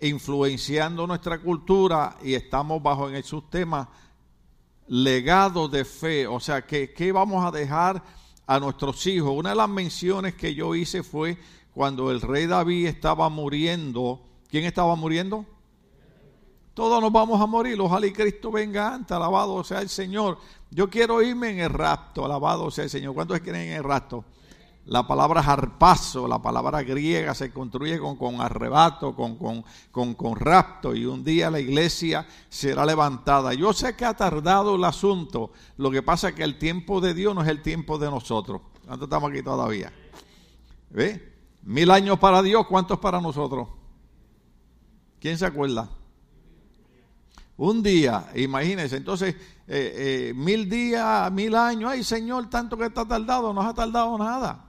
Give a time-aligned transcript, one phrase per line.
[0.00, 3.88] influenciando nuestra cultura y estamos bajo en el sistema
[4.88, 8.02] legado de fe, o sea, que ¿qué vamos a dejar
[8.46, 9.32] a nuestros hijos?
[9.34, 11.38] Una de las menciones que yo hice fue
[11.74, 14.22] cuando el rey David estaba muriendo.
[14.48, 15.44] ¿Quién estaba muriendo?
[16.72, 20.38] Todos nos vamos a morir, ojalá y Cristo venga antes, alabado sea el Señor.
[20.70, 23.14] Yo quiero irme en el rapto, alabado sea el Señor.
[23.14, 24.24] ¿Cuántos quieren en el rapto?
[24.86, 30.94] La palabra harpazo, la palabra griega, se construye con, con arrebato, con, con, con, rapto,
[30.94, 33.52] y un día la iglesia será levantada.
[33.52, 37.14] Yo sé que ha tardado el asunto, lo que pasa es que el tiempo de
[37.14, 38.62] Dios no es el tiempo de nosotros.
[38.86, 39.92] ¿Cuántos estamos aquí todavía?
[40.90, 41.34] ¿Ve?
[41.62, 43.66] Mil años para Dios, ¿cuántos para nosotros?
[45.18, 45.88] ¿Quién se acuerda?
[47.56, 49.34] Un día, imagínense, entonces,
[49.66, 54.16] eh, eh, mil días, mil años, ay Señor, tanto que está tardado, no ha tardado
[54.16, 54.65] nada.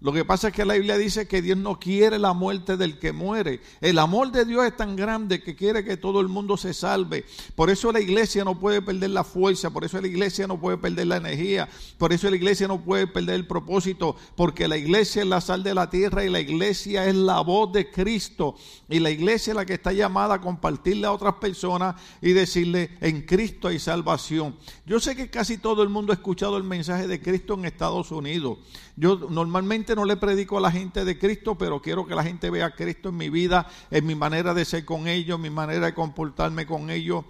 [0.00, 2.98] Lo que pasa es que la Biblia dice que Dios no quiere la muerte del
[2.98, 3.60] que muere.
[3.82, 7.26] El amor de Dios es tan grande que quiere que todo el mundo se salve.
[7.54, 10.78] Por eso la iglesia no puede perder la fuerza, por eso la iglesia no puede
[10.78, 15.20] perder la energía, por eso la iglesia no puede perder el propósito, porque la iglesia
[15.20, 18.56] es la sal de la tierra y la iglesia es la voz de Cristo.
[18.88, 22.96] Y la iglesia es la que está llamada a compartirle a otras personas y decirle,
[23.02, 24.56] en Cristo hay salvación.
[24.86, 28.10] Yo sé que casi todo el mundo ha escuchado el mensaje de Cristo en Estados
[28.10, 28.58] Unidos.
[28.96, 32.50] Yo normalmente no le predico a la gente de Cristo, pero quiero que la gente
[32.50, 35.86] vea a Cristo en mi vida, en mi manera de ser con ellos, mi manera
[35.86, 37.24] de comportarme con ellos.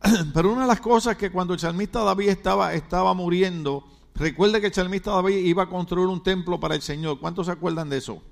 [0.34, 4.68] Pero una de las cosas que cuando el salmista David estaba, estaba muriendo, recuerde que
[4.68, 7.18] el salmista David iba a construir un templo para el Señor.
[7.18, 8.22] ¿Cuántos se acuerdan de eso?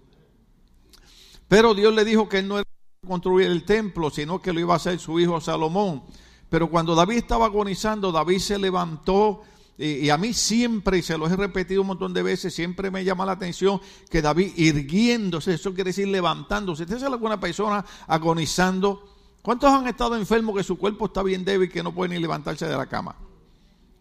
[1.48, 4.60] Pero Dios le dijo que él no iba a construir el templo, sino que lo
[4.60, 6.04] iba a hacer su hijo Salomón.
[6.48, 9.42] Pero cuando David estaba agonizando, David se levantó
[9.78, 13.04] y, a mí siempre, y se lo he repetido un montón de veces, siempre me
[13.04, 16.84] llama la atención que David irguiéndose, eso quiere decir levantándose.
[16.84, 19.12] Usted sabe alguna persona agonizando.
[19.42, 22.66] ¿Cuántos han estado enfermos que su cuerpo está bien débil que no pueden ni levantarse
[22.66, 23.16] de la cama?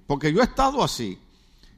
[0.08, 1.20] Porque yo he estado así.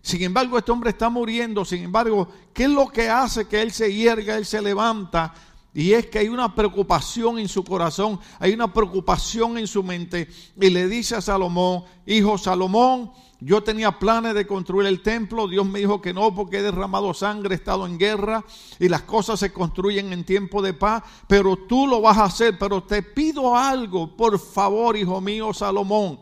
[0.01, 1.65] Sin embargo, este hombre está muriendo.
[1.65, 5.33] Sin embargo, ¿qué es lo que hace que él se hierga, él se levanta?
[5.73, 10.29] Y es que hay una preocupación en su corazón, hay una preocupación en su mente.
[10.59, 15.65] Y le dice a Salomón, hijo Salomón, yo tenía planes de construir el templo, Dios
[15.65, 18.43] me dijo que no porque he derramado sangre, he estado en guerra
[18.79, 22.57] y las cosas se construyen en tiempo de paz, pero tú lo vas a hacer,
[22.57, 26.19] pero te pido algo, por favor, hijo mío Salomón,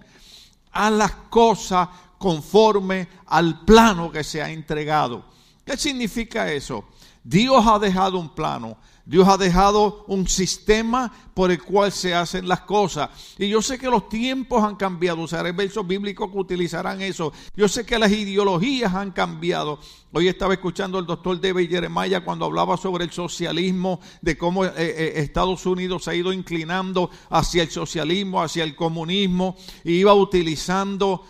[0.74, 1.88] haz las cosas
[2.18, 5.24] conforme al plano que se ha entregado.
[5.64, 6.84] ¿Qué significa eso?
[7.24, 12.48] Dios ha dejado un plano, Dios ha dejado un sistema por el cual se hacen
[12.48, 13.10] las cosas.
[13.38, 15.22] Y yo sé que los tiempos han cambiado.
[15.22, 17.32] Usaré versos bíblicos que utilizarán eso.
[17.56, 19.80] Yo sé que las ideologías han cambiado.
[20.12, 24.72] Hoy estaba escuchando al doctor David Jeremiah cuando hablaba sobre el socialismo, de cómo eh,
[24.76, 30.16] eh, Estados Unidos se ha ido inclinando hacia el socialismo, hacia el comunismo, y iba
[30.16, 31.26] utilizando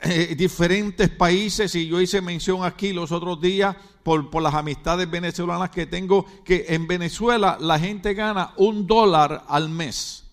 [0.00, 5.10] eh, diferentes países y yo hice mención aquí los otros días por, por, las amistades
[5.10, 10.24] venezolanas que tengo, que en Venezuela la gente gana un dólar al mes.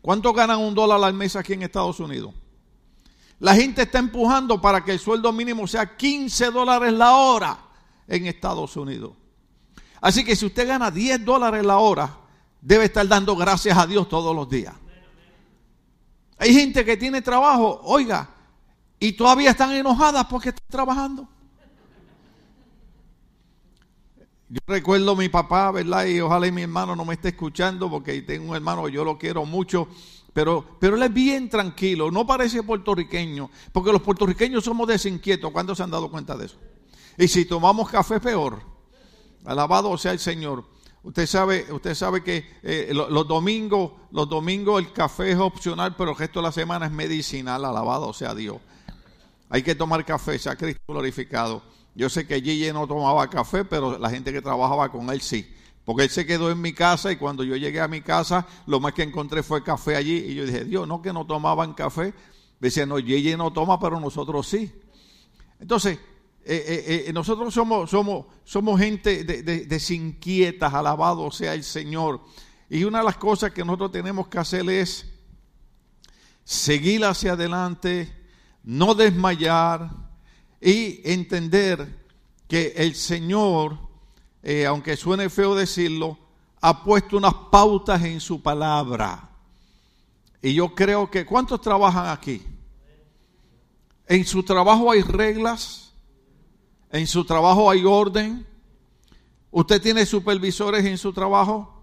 [0.00, 2.34] ¿Cuánto ganan un dólar al mes aquí en Estados Unidos?
[3.40, 7.58] La gente está empujando para que el sueldo mínimo sea 15 dólares la hora
[8.06, 9.12] en Estados Unidos.
[10.00, 12.18] Así que si usted gana 10 dólares la hora,
[12.60, 14.74] debe estar dando gracias a Dios todos los días.
[16.38, 18.28] Hay gente que tiene trabajo, oiga,
[18.98, 21.28] y todavía están enojadas porque están trabajando.
[24.48, 26.06] Yo recuerdo a mi papá, ¿verdad?
[26.06, 29.44] Y ojalá mi hermano no me esté escuchando porque tengo un hermano, yo lo quiero
[29.44, 29.88] mucho,
[30.32, 35.50] pero, pero él es bien tranquilo, no parece puertorriqueño, porque los puertorriqueños somos desinquietos.
[35.50, 36.56] ¿Cuántos se han dado cuenta de eso?
[37.16, 38.60] Y si tomamos café, peor.
[39.44, 40.64] Alabado sea el Señor.
[41.04, 46.12] Usted sabe, usted sabe que eh, los, domingos, los domingos el café es opcional, pero
[46.12, 48.56] el resto de la semana es medicinal, alabado sea Dios.
[49.50, 51.62] Hay que tomar café, sea Cristo glorificado.
[51.94, 55.46] Yo sé que Gigi no tomaba café, pero la gente que trabajaba con él sí.
[55.84, 58.80] Porque él se quedó en mi casa y cuando yo llegué a mi casa, lo
[58.80, 60.16] más que encontré fue café allí.
[60.16, 62.14] Y yo dije, Dios, no que no tomaban café.
[62.60, 64.72] Decía, no, Gigi no toma, pero nosotros sí.
[65.60, 65.98] Entonces,
[66.46, 72.20] eh, eh, eh, nosotros somos, somos, somos gente desinquietas, de, alabado sea el Señor.
[72.68, 75.10] Y una de las cosas que nosotros tenemos que hacer es
[76.44, 78.12] seguir hacia adelante,
[78.62, 79.90] no desmayar
[80.60, 82.04] y entender
[82.46, 83.78] que el Señor,
[84.68, 86.18] aunque suene feo decirlo,
[86.60, 89.30] ha puesto unas pautas en su palabra.
[90.42, 92.42] Y yo creo que, ¿cuántos trabajan aquí?
[94.06, 95.83] En su trabajo hay reglas
[96.94, 98.46] en su trabajo hay orden.
[99.50, 101.74] Usted tiene supervisores en su trabajo.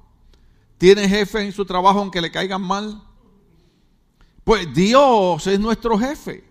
[0.78, 3.04] ¿Tiene jefe en su trabajo aunque le caigan mal?
[4.46, 6.46] Pues Dios es nuestro jefe.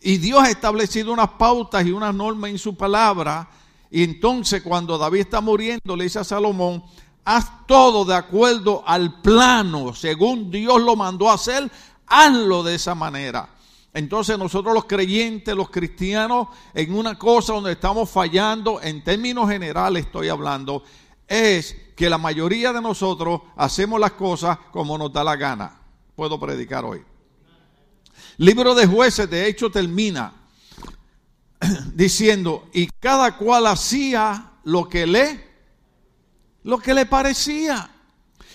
[0.00, 3.50] Y Dios ha establecido unas pautas y unas normas en su palabra.
[3.90, 6.82] Y entonces cuando David está muriendo, le dice a Salomón,
[7.22, 11.70] haz todo de acuerdo al plano, según Dios lo mandó a hacer,
[12.06, 13.57] hazlo de esa manera.
[13.98, 20.06] Entonces nosotros los creyentes, los cristianos, en una cosa donde estamos fallando, en términos generales
[20.06, 20.84] estoy hablando,
[21.26, 25.80] es que la mayoría de nosotros hacemos las cosas como nos da la gana.
[26.14, 27.02] Puedo predicar hoy.
[28.36, 30.32] Libro de jueces, de hecho, termina
[31.92, 35.44] diciendo, y cada cual hacía lo que le,
[36.62, 37.90] lo que le parecía.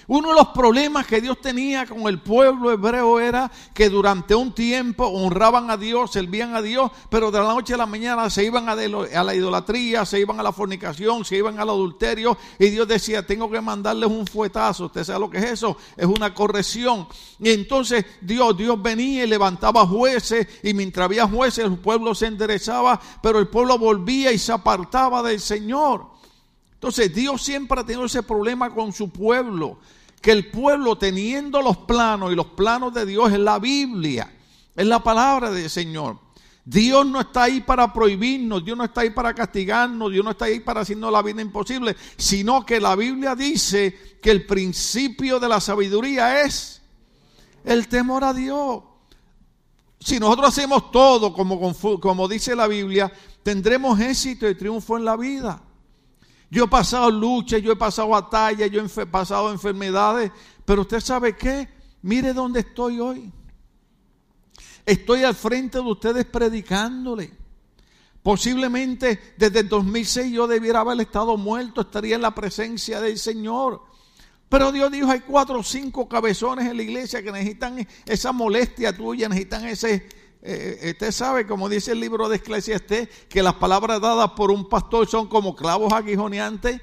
[0.07, 4.53] Uno de los problemas que Dios tenía con el pueblo hebreo era que durante un
[4.53, 8.43] tiempo honraban a Dios, servían a Dios, pero de la noche a la mañana se
[8.43, 12.87] iban a, la idolatría, se iban a la fornicación, se iban al adulterio y Dios
[12.87, 14.85] decía, tengo que mandarles un fuetazo.
[14.85, 15.77] ¿Usted sabe lo que es eso?
[15.95, 17.07] Es una corrección.
[17.39, 22.27] Y entonces Dios, Dios venía y levantaba jueces y mientras había jueces el pueblo se
[22.27, 26.12] enderezaba, pero el pueblo volvía y se apartaba del Señor.
[26.83, 29.79] Entonces Dios siempre ha tenido ese problema con su pueblo,
[30.19, 34.29] que el pueblo teniendo los planos y los planos de Dios en la Biblia,
[34.75, 36.19] es la palabra del Señor.
[36.65, 40.43] Dios no está ahí para prohibirnos, Dios no está ahí para castigarnos, Dios no está
[40.43, 45.47] ahí para hacernos la vida imposible, sino que la Biblia dice que el principio de
[45.47, 46.81] la sabiduría es
[47.63, 48.83] el temor a Dios.
[50.01, 53.09] Si nosotros hacemos todo como, como dice la Biblia,
[53.41, 55.61] tendremos éxito y triunfo en la vida.
[56.53, 60.31] Yo he pasado luchas, yo he pasado batallas, yo he pasado enfermedades,
[60.63, 61.67] pero usted sabe qué,
[62.03, 63.31] mire dónde estoy hoy.
[64.85, 67.31] Estoy al frente de ustedes predicándole.
[68.21, 73.81] Posiblemente desde el 2006 yo debiera haber estado muerto, estaría en la presencia del Señor.
[74.47, 78.95] Pero Dios dijo, hay cuatro o cinco cabezones en la iglesia que necesitan esa molestia
[78.95, 80.07] tuya, necesitan ese,
[80.45, 84.67] eh, usted sabe, como dice el libro de Eclesiastés, que las palabras dadas por un
[84.67, 86.81] pastor son como clavos aguijoneantes.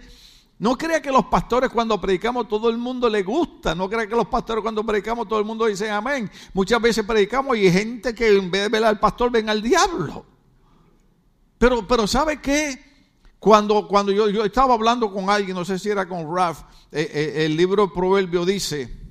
[0.58, 3.74] No crea que los pastores cuando predicamos todo el mundo le gusta.
[3.74, 6.30] No crea que los pastores cuando predicamos todo el mundo dice amén.
[6.54, 9.62] Muchas veces predicamos y hay gente que en vez de ver al pastor ven al
[9.62, 10.24] diablo.
[11.58, 12.78] Pero, pero ¿sabe qué?
[13.38, 16.62] Cuando, cuando yo, yo estaba hablando con alguien, no sé si era con Raf,
[16.92, 19.09] eh, eh, el libro Proverbio dice,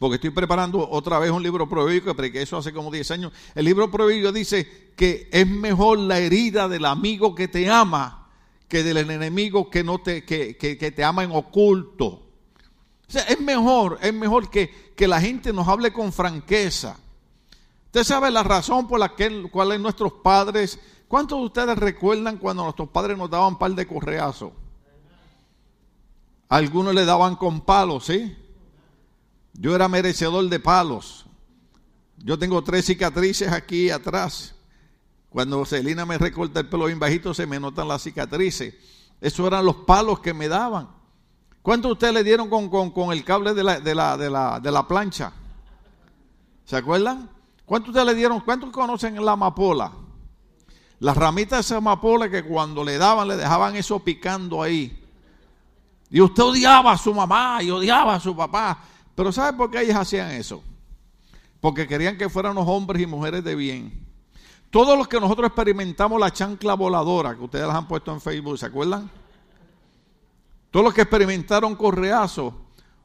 [0.00, 3.32] porque estoy preparando otra vez un libro proverbio que eso hace como 10 años.
[3.54, 8.28] El libro proverbio dice que es mejor la herida del amigo que te ama
[8.66, 12.06] que del enemigo que, no te, que, te ama en oculto.
[12.06, 12.22] O
[13.12, 16.96] sea, es mejor, es mejor que, que la gente nos hable con franqueza.
[17.86, 20.78] Usted sabe la razón por la que, cuál es nuestros padres.
[21.08, 24.52] ¿Cuántos de ustedes recuerdan cuando nuestros padres nos daban un par de correazos?
[26.48, 28.34] Algunos le daban con palos, ¿sí?
[29.52, 31.26] Yo era merecedor de palos.
[32.18, 34.54] Yo tengo tres cicatrices aquí atrás.
[35.28, 38.74] Cuando Celina me recorta el pelo bien bajito, se me notan las cicatrices.
[39.20, 40.88] Esos eran los palos que me daban.
[41.62, 44.88] ¿Cuántos ustedes le dieron con, el cable de la, de, la, de, la, de la
[44.88, 45.32] plancha?
[46.64, 47.28] ¿Se acuerdan?
[47.66, 48.40] ¿Cuántos ustedes le dieron?
[48.40, 49.92] ¿Cuántos conocen la amapola?
[51.00, 55.02] Las ramitas de esa amapola que cuando le daban, le dejaban eso picando ahí.
[56.10, 58.82] Y usted odiaba a su mamá y odiaba a su papá.
[59.14, 60.62] Pero ¿sabe por qué ellos hacían eso?
[61.60, 64.06] Porque querían que fuéramos hombres y mujeres de bien.
[64.70, 68.58] Todos los que nosotros experimentamos la chancla voladora, que ustedes las han puesto en Facebook,
[68.58, 69.10] ¿se acuerdan?
[70.70, 72.54] Todos los que experimentaron correazo,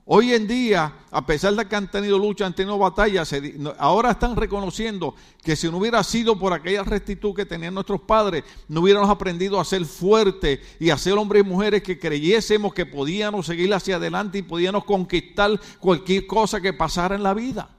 [0.05, 3.33] hoy en día, a pesar de que han tenido lucha, han tenido batallas,
[3.77, 8.43] ahora están reconociendo que si no hubiera sido por aquella rectitud que tenían nuestros padres,
[8.67, 12.85] no hubiéramos aprendido a ser fuertes y a ser hombres y mujeres que creyésemos que
[12.85, 17.69] podíamos seguir hacia adelante y podíamos conquistar cualquier cosa que pasara en la vida.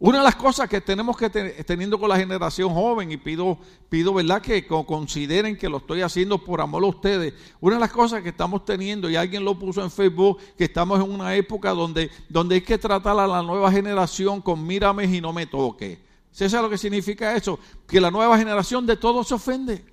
[0.00, 3.58] Una de las cosas que tenemos que tener teniendo con la generación joven, y pido,
[3.88, 4.40] pido ¿verdad?
[4.40, 8.28] que consideren que lo estoy haciendo por amor a ustedes, una de las cosas que
[8.28, 12.56] estamos teniendo, y alguien lo puso en Facebook, que estamos en una época donde, donde
[12.56, 16.00] hay que tratar a la nueva generación con mírame y no me toque.
[16.30, 17.58] ¿Se sabe lo que significa eso?
[17.88, 19.84] Que la nueva generación de todo se ofende.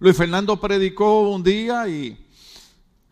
[0.00, 2.26] Luis Fernando predicó un día y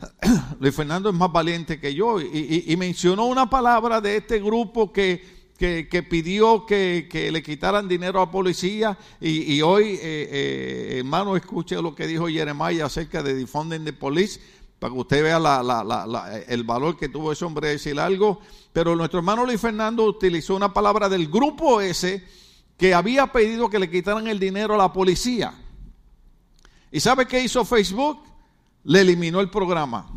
[0.61, 5.23] Luis Fernando es más valiente que yo y, mencionó una palabra de este grupo que,
[5.59, 11.81] que, pidió que, le quitaran dinero a la policía y, hoy, eh, eh, hermano, escuche
[11.81, 14.41] lo que dijo Jeremiah acerca de Defunding the Police
[14.79, 15.37] para que usted vea
[16.49, 18.41] el valor que tuvo ese hombre de decir algo.
[18.73, 22.25] Pero nuestro hermano Luis Fernando utilizó una palabra del grupo ese
[22.79, 25.53] que había pedido que le quitaran el dinero a la policía.
[26.91, 28.30] ¿Y sabe qué hizo Facebook?
[28.85, 30.11] Le eliminó el programa.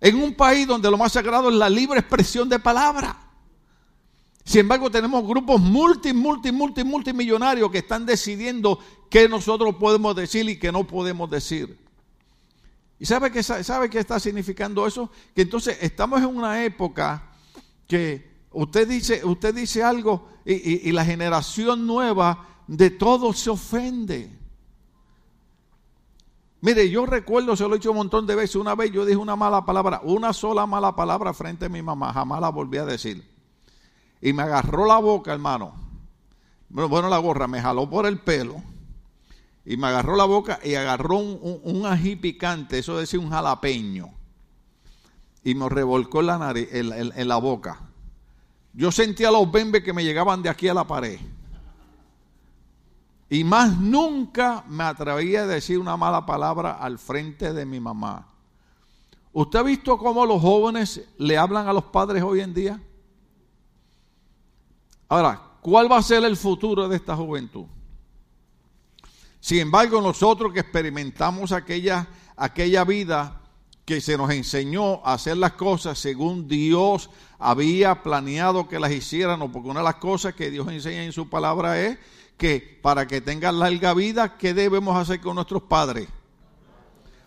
[0.00, 3.16] En un país donde lo más sagrado es la libre expresión de palabra.
[4.44, 8.78] Sin embargo, tenemos grupos multi, multi, multi, multimillonarios que están decidiendo
[9.08, 11.78] qué nosotros podemos decir y qué no podemos decir.
[12.98, 15.10] ¿Y sabe qué, sabe qué está significando eso?
[15.34, 17.30] Que entonces estamos en una época
[17.86, 24.41] que usted dice, usted dice algo y, y la generación nueva de todo se ofende.
[26.62, 29.16] Mire, yo recuerdo, se lo he dicho un montón de veces, una vez yo dije
[29.16, 32.84] una mala palabra, una sola mala palabra frente a mi mamá, jamás la volví a
[32.84, 33.28] decir.
[34.20, 35.74] Y me agarró la boca, hermano.
[36.68, 38.62] Bueno, la gorra, me jaló por el pelo.
[39.64, 44.10] Y me agarró la boca y agarró un, ají picante, eso decía un jalapeño.
[45.42, 47.80] Y me revolcó en la, nariz, en la boca.
[48.72, 51.18] Yo sentía los bembes que me llegaban de aquí a la pared.
[53.32, 58.28] Y más nunca me atrevía a decir una mala palabra al frente de mi mamá.
[59.32, 62.82] ¿Usted ha visto cómo los jóvenes le hablan a los padres hoy en día?
[65.08, 67.64] Ahora, ¿cuál va a ser el futuro de esta juventud?
[69.40, 73.40] Sin embargo, nosotros que experimentamos aquella, aquella vida
[73.86, 77.08] que se nos enseñó a hacer las cosas según Dios
[77.38, 81.30] había planeado que las hiciéramos, porque una de las cosas que Dios enseña en su
[81.30, 81.98] palabra es
[82.36, 86.08] que para que tengan larga vida, ¿qué debemos hacer con nuestros padres?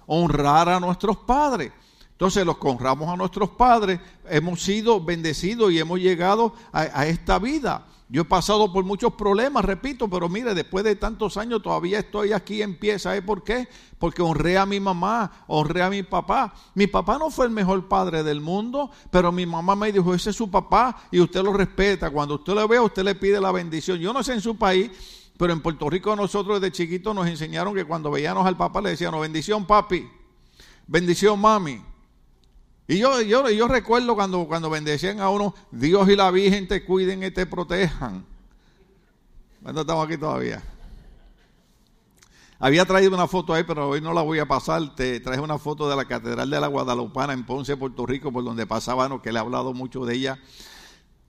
[0.08, 1.72] Honrar a nuestros padres.
[2.12, 7.86] Entonces los honramos a nuestros padres, hemos sido bendecidos y hemos llegado a, esta vida.
[8.08, 12.34] Yo he pasado por muchos problemas, repito, pero mire, después de tantos años todavía estoy
[12.34, 13.00] aquí en pie.
[13.00, 13.68] ¿Sabe por qué?
[13.98, 16.54] Porque honré a mi mamá, honré a mi papá.
[16.76, 20.30] Mi papá no fue el mejor padre del mundo, pero mi mamá me dijo, ese
[20.30, 22.12] es su papá y usted lo respeta.
[22.12, 23.98] Cuando usted lo ve, usted le pide la bendición.
[23.98, 24.92] Yo no sé en su país,
[25.36, 28.92] pero en Puerto Rico nosotros desde chiquitos nos enseñaron que cuando veíamos al papá le
[28.92, 30.08] decíamos, bendición papi,
[30.86, 31.95] bendición mami.
[32.88, 36.86] Y yo, yo, yo recuerdo cuando, cuando bendecían a uno, Dios y la Virgen te
[36.86, 38.26] cuiden y te protejan.
[39.62, 40.62] Bueno, estamos aquí todavía.
[42.60, 44.96] Había traído una foto ahí, pero hoy no la voy a pasar.
[44.96, 48.44] Te traje una foto de la Catedral de la Guadalupana en Ponce, Puerto Rico, por
[48.44, 50.40] donde pasaban, que le he hablado mucho de ella.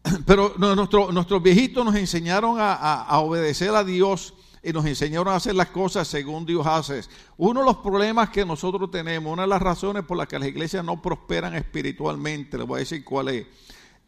[0.27, 4.35] Pero nuestros viejitos nos enseñaron a, obedecer a Dios
[4.67, 7.01] y nos enseñaron a hacer las cosas según Dios hace.
[7.37, 10.49] Uno de los problemas que nosotros tenemos, una de las razones por las que las
[10.49, 13.47] iglesias no prosperan espiritualmente, les voy a decir cuál es,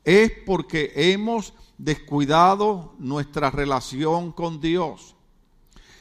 [0.04, 5.14] es porque hemos descuidado nuestra relación con Dios.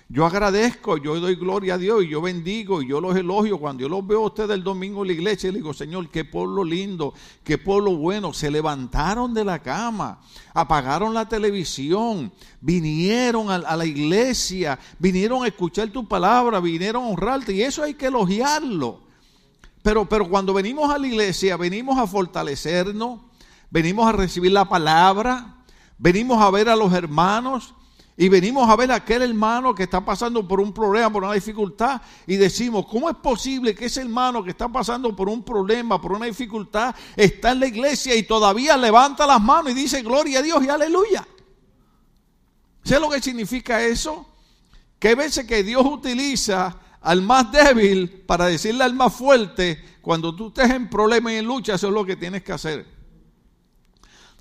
[0.09, 3.57] Yo agradezco, yo doy gloria a Dios y yo bendigo y yo los elogio.
[3.57, 6.23] Cuando yo los veo a ustedes el domingo en la iglesia, le digo, Señor, qué
[6.23, 8.31] pueblo lindo, qué pueblo bueno.
[8.31, 10.21] Se levantaron de la cama,
[10.53, 17.51] apagaron la televisión, vinieron a, la iglesia, vinieron a escuchar tu palabra, vinieron a honrarte
[17.51, 19.01] y eso hay que elogiarlo.
[19.83, 23.19] Pero, pero cuando venimos a la iglesia, venimos a fortalecernos,
[23.69, 25.57] venimos a recibir la palabra,
[25.97, 27.73] venimos a ver a los hermanos
[28.19, 31.33] y venimos a ver a aquel hermano que está pasando por un problema, por una
[31.33, 36.01] dificultad, y decimos, ¿cómo es posible que ese hermano que está pasando por un problema,
[36.01, 40.39] por una dificultad, está en la iglesia y todavía levanta las manos y dice, gloria
[40.39, 41.27] a Dios y aleluya?
[42.83, 44.27] ¿Sé lo que significa eso?
[44.97, 50.47] Que veces que Dios utiliza al más débil para decirle al más fuerte, cuando tú
[50.47, 52.96] estés en problema y en lucha, eso es lo que tienes que hacer.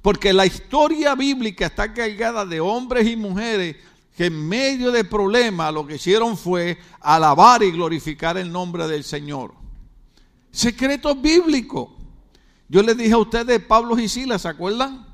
[0.06, 3.74] Porque la historia bíblica está cargada de hombres y mujeres
[4.16, 9.02] que en medio de problemas lo que hicieron fue alabar y glorificar el nombre del
[9.02, 9.52] Señor.
[10.52, 11.92] Secreto bíblico.
[12.68, 15.04] Yo les dije a ustedes Pablo y Silas, ¿se acuerdan?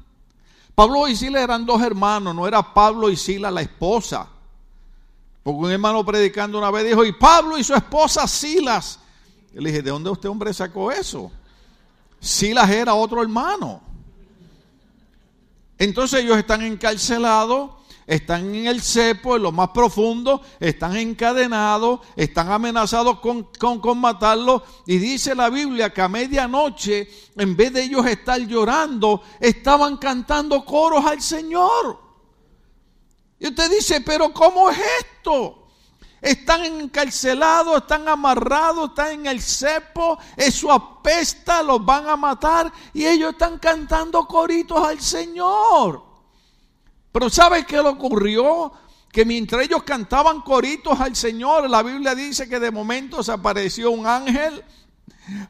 [0.74, 4.28] Pablo y Silas eran dos hermanos, no era Pablo y Silas la esposa.
[5.42, 8.98] Porque un hermano predicando una vez dijo, y Pablo y su esposa Silas.
[9.54, 11.32] Le dije, ¿de dónde usted hombre sacó eso?
[12.20, 13.91] Silas era otro hermano.
[15.78, 17.70] Entonces ellos están encarcelados,
[18.06, 24.62] están en el cepo, en lo más profundo, están encadenados, están amenazados con, con, matarlos.
[24.86, 30.64] Y dice la Biblia que a medianoche, en vez de ellos estar llorando, estaban cantando
[30.64, 32.00] coros al Señor.
[33.38, 35.61] Y usted dice, pero ¿cómo es esto?
[36.22, 43.04] Están encarcelados, están amarrados, están en el cepo, eso apesta, los van a matar y
[43.04, 46.04] ellos están cantando coritos al Señor.
[47.10, 48.72] Pero ¿sabe qué le ocurrió?
[49.10, 53.90] Que mientras ellos cantaban coritos al Señor, la Biblia dice que de momento se apareció
[53.90, 54.64] un ángel,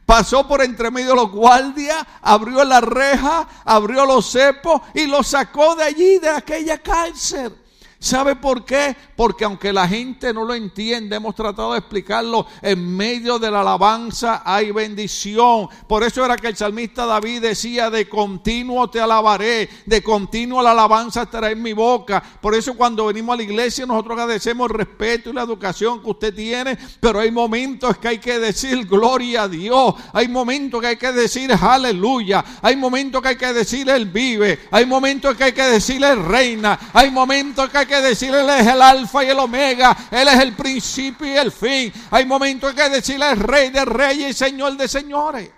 [0.07, 5.27] pasó por entre medio de los guardias, abrió la reja, abrió los cepos y los
[5.27, 7.62] sacó de allí, de aquella cárcel.
[8.03, 8.93] ¿Sabe por qué?
[9.15, 13.61] Porque aunque la gente no lo entiende, hemos tratado de explicarlo, en medio de la
[13.61, 15.69] alabanza hay bendición.
[15.87, 20.71] Por eso era que el salmista David decía, de continuo te alabaré, de continuo la
[20.71, 22.21] alabanza estará en mi boca.
[22.41, 26.09] Por eso cuando venimos a la iglesia nosotros agradecemos el respeto y la educación que
[26.09, 30.87] usted tiene, pero hay momentos que hay que decir gloria a Dios, hay momentos que
[30.87, 35.45] hay que decir aleluya, hay momentos que hay que decir él vive, hay momentos que
[35.45, 38.81] hay que decir él reina, hay momentos que hay que que decirle Él es el
[38.81, 41.93] alfa y el omega, Él es el principio y el fin.
[42.11, 45.51] Hay momentos en que decirle es rey de reyes y señor de señores.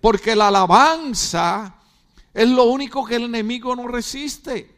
[0.00, 1.76] Porque la alabanza
[2.32, 4.74] es lo único que el enemigo no resiste.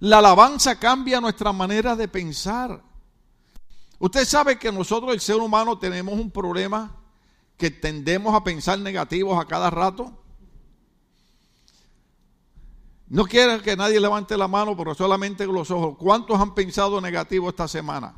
[0.00, 2.82] La alabanza cambia nuestra manera de pensar.
[3.98, 6.94] Usted sabe que nosotros, el ser humano, tenemos un problema
[7.56, 10.12] que tendemos a pensar negativos a cada rato.
[13.08, 15.96] No quiero que nadie levante la mano, pero solamente los ojos.
[15.98, 18.14] ¿Cuántos han pensado negativo esta semana?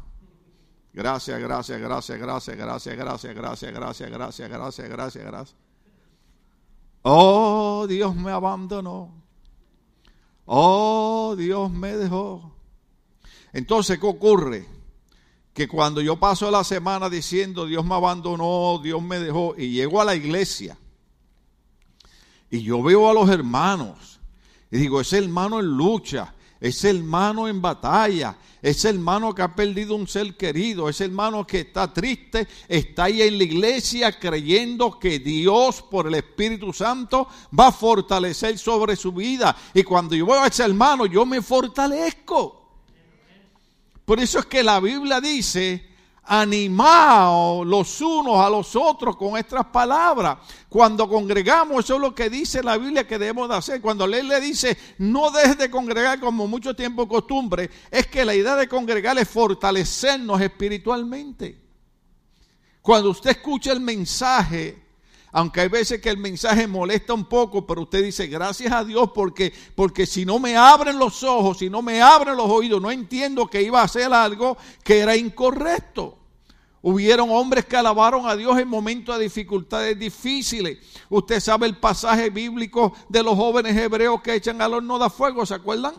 [0.92, 5.56] Gracias, gracias, gracias, gracias, gracias, gracias, gracias, gracias, gracias, gracias, gracias, gracias.
[7.02, 9.14] Oh, Dios me abandonó.
[10.46, 12.54] Oh, Dios me dejó.
[13.52, 14.66] Entonces, ¿qué ocurre?
[15.52, 20.00] Que cuando yo paso la semana diciendo Dios me abandonó, Dios me dejó, y llego
[20.00, 20.78] a la iglesia,
[22.50, 24.17] y yo veo a los hermanos,
[24.70, 29.94] y digo, ese hermano en lucha, ese hermano en batalla, ese hermano que ha perdido
[29.94, 35.20] un ser querido, ese hermano que está triste, está ahí en la iglesia creyendo que
[35.20, 39.56] Dios por el Espíritu Santo va a fortalecer sobre su vida.
[39.72, 42.56] Y cuando yo veo a ese hermano, yo me fortalezco.
[44.04, 45.87] Por eso es que la Biblia dice
[46.28, 50.38] animaos los unos a los otros con estas palabras.
[50.68, 53.80] Cuando congregamos, eso es lo que dice la Biblia que debemos de hacer.
[53.80, 58.34] Cuando él le dice, no dejes de congregar como mucho tiempo costumbre, es que la
[58.34, 61.60] idea de congregar es fortalecernos espiritualmente.
[62.82, 64.87] Cuando usted escucha el mensaje,
[65.32, 69.10] aunque hay veces que el mensaje molesta un poco, pero usted dice, gracias a Dios,
[69.14, 72.90] porque, porque si no me abren los ojos, si no me abren los oídos, no
[72.90, 76.16] entiendo que iba a hacer algo que era incorrecto.
[76.80, 80.78] Hubieron hombres que alabaron a Dios en momentos de dificultades difíciles.
[81.10, 85.44] Usted sabe el pasaje bíblico de los jóvenes hebreos que echan al horno de fuego,
[85.44, 85.94] ¿se acuerdan?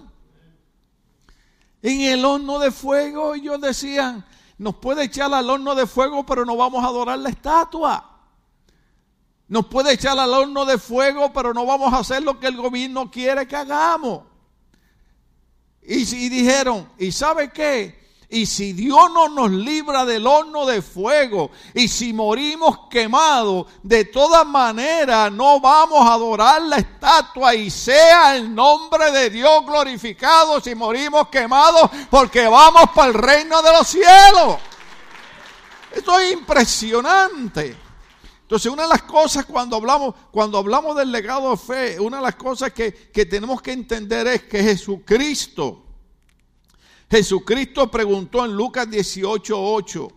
[1.81, 4.25] En el horno de fuego ellos decían,
[4.57, 8.08] nos puede echar al horno de fuego, pero no vamos a adorar la estatua.
[9.49, 12.55] Nos puede echar al horno de fuego, pero no vamos a hacer lo que el
[12.55, 14.21] gobierno quiere que hagamos.
[15.81, 17.97] Y, dijeron, ¿y sabe qué?
[18.29, 24.05] Y si Dios no nos libra del horno de fuego y si morimos quemados, de
[24.05, 30.61] todas maneras no vamos a adorar la estatua y sea el nombre de Dios glorificado
[30.61, 34.57] si morimos quemados porque vamos para el reino de los cielos.
[35.91, 37.88] Esto es impresionante.
[38.49, 42.23] Entonces, una de las cosas cuando hablamos, cuando hablamos del legado de fe, una de
[42.23, 45.85] las cosas que, que tenemos que entender es que Jesucristo
[47.09, 50.13] Jesucristo preguntó en Lucas 18:8,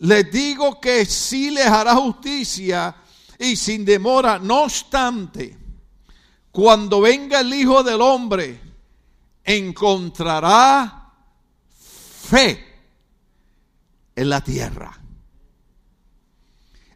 [0.00, 2.96] les digo que sí les hará justicia
[3.38, 5.56] y sin demora, no obstante,
[6.50, 8.60] cuando venga el Hijo del Hombre,
[9.44, 11.12] encontrará
[12.28, 12.82] fe
[14.16, 15.01] en la tierra.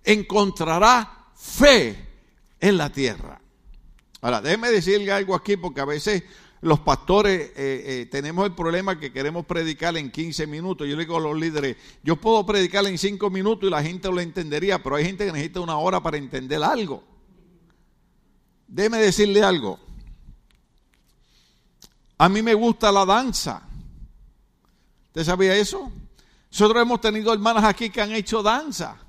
[0.07, 1.97] Encontrará fe
[2.59, 3.41] en la tierra.
[4.23, 6.23] Ahora, déjeme decirle algo aquí porque a veces
[6.63, 10.89] los pastores eh, eh, tenemos el problema que queremos predicar en 15 minutos.
[10.89, 14.09] Yo le digo a los líderes, yo puedo predicar en 5 minutos y la gente
[14.09, 17.05] lo entendería, pero hay gente que necesita una hora para entender algo.
[18.67, 19.79] Déjeme decirle algo.
[22.19, 23.63] A mí me gusta la danza.
[25.09, 25.93] ¿Usted sabía eso?
[26.51, 29.06] Nosotros hemos tenido hermanas aquí que han hecho danza.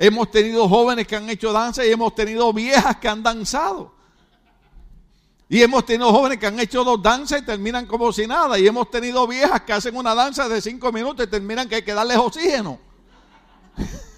[0.00, 3.92] Hemos tenido jóvenes que han hecho danza y hemos tenido viejas que han danzado.
[5.48, 8.58] Y hemos tenido jóvenes que han hecho dos danzas y terminan como si nada.
[8.60, 11.82] Y hemos tenido viejas que hacen una danza de cinco minutos y terminan que hay
[11.82, 12.78] que darles oxígeno.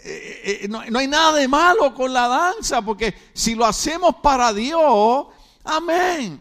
[0.00, 4.14] Eh, eh, eh, no, hay nada de malo con la danza, porque si lo hacemos
[4.22, 5.26] para Dios,
[5.64, 6.40] amén.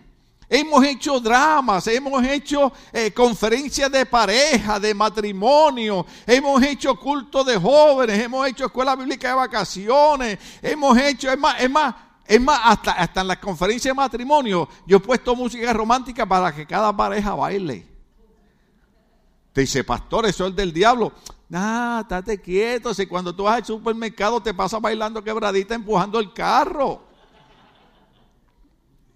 [0.50, 2.72] Hemos hecho dramas, hemos hecho
[3.14, 9.34] conferencias de pareja, de matrimonio, hemos hecho culto de jóvenes, hemos hecho escuela bíblica de
[9.34, 13.96] vacaciones, hemos hecho, es más, es más, es más, hasta, hasta en las conferencias de
[13.96, 17.86] matrimonio, yo he puesto música romántica para que cada pareja baile.
[19.58, 21.12] Te dice, pastor, eso es del diablo.
[21.50, 22.94] Nah, estate quieto.
[22.94, 27.02] Si cuando tú vas al supermercado te pasas bailando quebradita empujando el carro.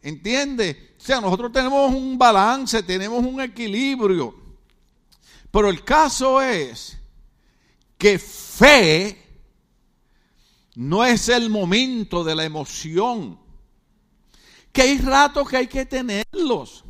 [0.01, 0.90] ¿Entiende?
[1.01, 4.35] O sea, nosotros tenemos un balance, tenemos un equilibrio.
[5.49, 6.95] Pero el caso es
[7.97, 9.17] que fe
[10.75, 13.39] no es el momento de la emoción.
[14.71, 16.83] Que hay ratos que hay que tenerlos.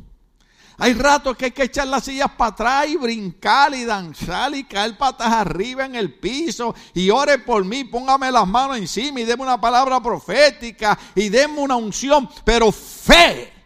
[0.76, 4.64] Hay ratos que hay que echar las sillas para atrás y brincar y danzar y
[4.64, 9.24] caer patas arriba en el piso y ore por mí, póngame las manos encima y
[9.24, 12.28] deme una palabra profética y deme una unción.
[12.44, 13.61] Pero fe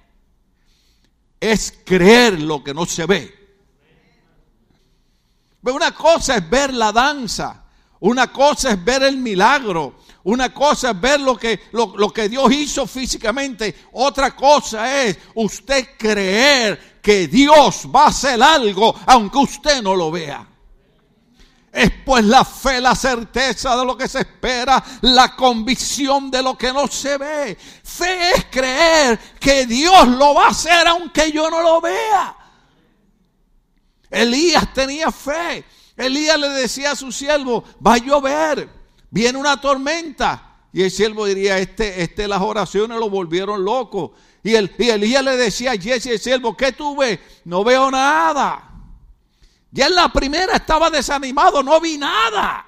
[1.41, 3.35] es creer lo que no se ve.
[5.63, 7.65] Una cosa es ver la danza,
[8.01, 12.53] una cosa es ver el milagro, una cosa es ver lo que, lo, que Dios
[12.53, 13.75] hizo físicamente.
[13.93, 20.11] Otra cosa es usted creer que Dios va a hacer algo aunque usted no lo
[20.11, 20.47] vea.
[21.77, 26.57] Es pues la fe, la certeza de lo que se espera, la convicción de lo
[26.57, 27.57] que no se ve.
[27.57, 32.37] Fe es creer que Dios lo va a hacer aunque yo no lo vea.
[34.11, 35.65] Elías tenía fe.
[35.97, 38.77] Elías le decía a su siervo, va a llover
[39.11, 40.43] viene una tormenta.
[40.73, 44.13] Y el siervo diría, este, este las oraciones lo volvieron loco.
[44.43, 47.19] Y, el, y Elías le decía a Jesse, el siervo, ¿qué tú ves?
[47.45, 48.76] No veo nada.
[49.77, 52.65] Ya en la primera estaba desanimado, no vi nada.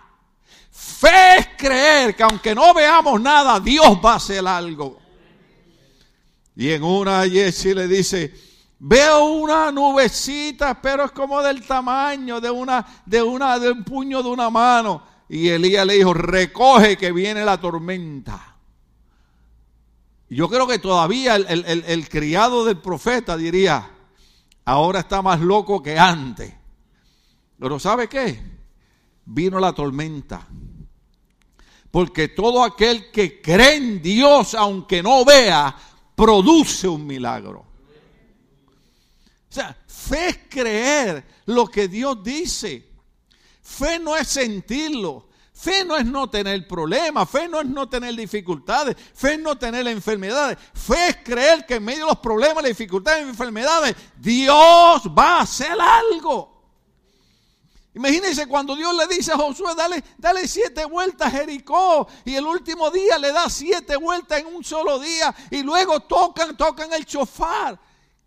[0.70, 4.98] Fe es creer que aunque no veamos nada, Dios va a hacer algo.
[6.54, 8.34] Y en una Jesse le dice,
[8.78, 14.22] veo una nubecita, pero es como del tamaño de una, de una, de un puño
[14.22, 15.02] de una mano.
[15.30, 18.56] Y Elías le dijo, recoge que viene la tormenta.
[20.28, 23.92] Yo creo que todavía el, criado del profeta diría,
[24.66, 26.58] ahora está más loco que antes.
[27.58, 28.40] Pero ¿sabe qué?
[29.24, 30.46] Vino la tormenta.
[31.90, 35.74] Porque todo aquel que cree en Dios, aunque no vea,
[36.14, 37.60] produce un milagro.
[39.50, 42.86] O sea, fe es creer lo que Dios dice.
[43.62, 45.28] Fe no es sentirlo.
[45.52, 49.58] Fe no es no tener problemas, fe no es no tener dificultades, fe es no
[49.58, 50.56] tener enfermedades.
[50.72, 55.38] Fe es creer que en medio de los problemas, las dificultades y enfermedades, Dios va
[55.38, 56.57] a hacer algo.
[57.94, 62.06] Imagínense cuando Dios le dice a Josué, dale, dale siete vueltas a Jericó.
[62.24, 65.34] Y el último día le da siete vueltas en un solo día.
[65.50, 67.78] Y luego tocan, tocan el chofar.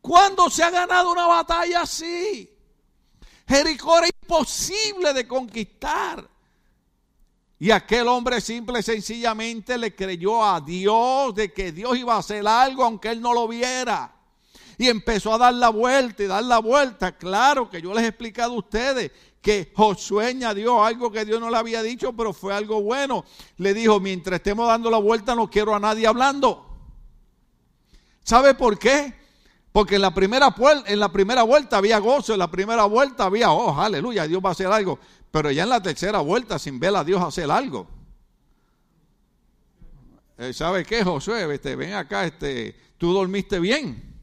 [0.01, 2.49] ¿Cuándo se ha ganado una batalla así?
[3.47, 6.27] Jericó era imposible de conquistar.
[7.59, 12.19] Y aquel hombre simple y sencillamente le creyó a Dios de que Dios iba a
[12.19, 14.15] hacer algo aunque él no lo viera.
[14.79, 17.15] Y empezó a dar la vuelta y dar la vuelta.
[17.15, 21.49] Claro que yo les he explicado a ustedes que Josué añadió algo que Dios no
[21.49, 23.25] le había dicho, pero fue algo bueno.
[23.57, 26.67] Le dijo, mientras estemos dando la vuelta no quiero a nadie hablando.
[28.23, 29.15] ¿Sabe por qué?
[29.71, 30.53] Porque en la, primera,
[30.85, 34.49] en la primera vuelta había gozo, en la primera vuelta había, oh, aleluya, Dios va
[34.49, 34.99] a hacer algo.
[35.31, 37.87] Pero ya en la tercera vuelta, sin ver a Dios hacer algo.
[40.37, 41.51] Eh, ¿Sabe qué, Josué?
[41.53, 44.19] Este, ven acá, este, tú dormiste bien.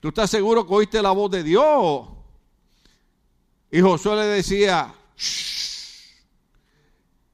[0.00, 2.19] ¿Tú estás seguro que oíste la voz de Dios?
[3.70, 4.92] Y Josué le decía,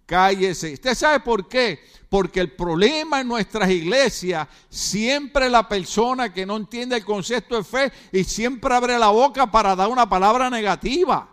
[0.05, 0.75] cállese.
[0.75, 1.81] ¿Usted sabe por qué?
[2.09, 7.65] Porque el problema en nuestras iglesias, siempre la persona que no entiende el concepto de
[7.65, 11.29] fe y siempre abre la boca para dar una palabra negativa.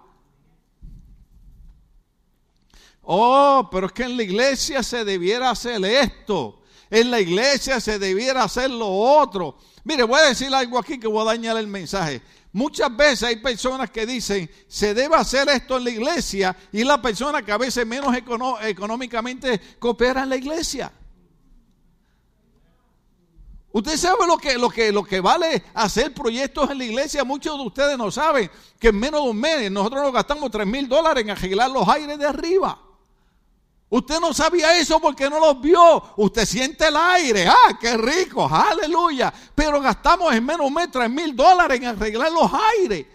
[3.04, 6.62] Oh, pero es que en la iglesia se debiera hacer esto.
[6.90, 9.58] En la iglesia se debiera hacer lo otro.
[9.84, 12.22] Mire, voy a decir algo aquí que voy a dañar el mensaje.
[12.54, 17.02] Muchas veces hay personas que dicen, se debe hacer esto en la iglesia y la
[17.02, 18.16] persona que a veces menos
[18.62, 20.94] económicamente coopera en la iglesia.
[23.72, 27.24] Usted sabe lo que, lo, que, lo que vale hacer proyectos en la iglesia.
[27.24, 30.68] Muchos de ustedes no saben que en menos de un mes nosotros nos gastamos 3
[30.68, 32.83] mil dólares en arreglar los aires de arriba.
[33.94, 36.04] Usted no sabía eso porque no los vio.
[36.18, 37.46] Usted siente el aire.
[37.48, 38.50] ¡Ah, qué rico!
[38.52, 39.32] ¡Aleluya!
[39.54, 43.06] Pero gastamos en menos de 3 mil dólares en arreglar los aires.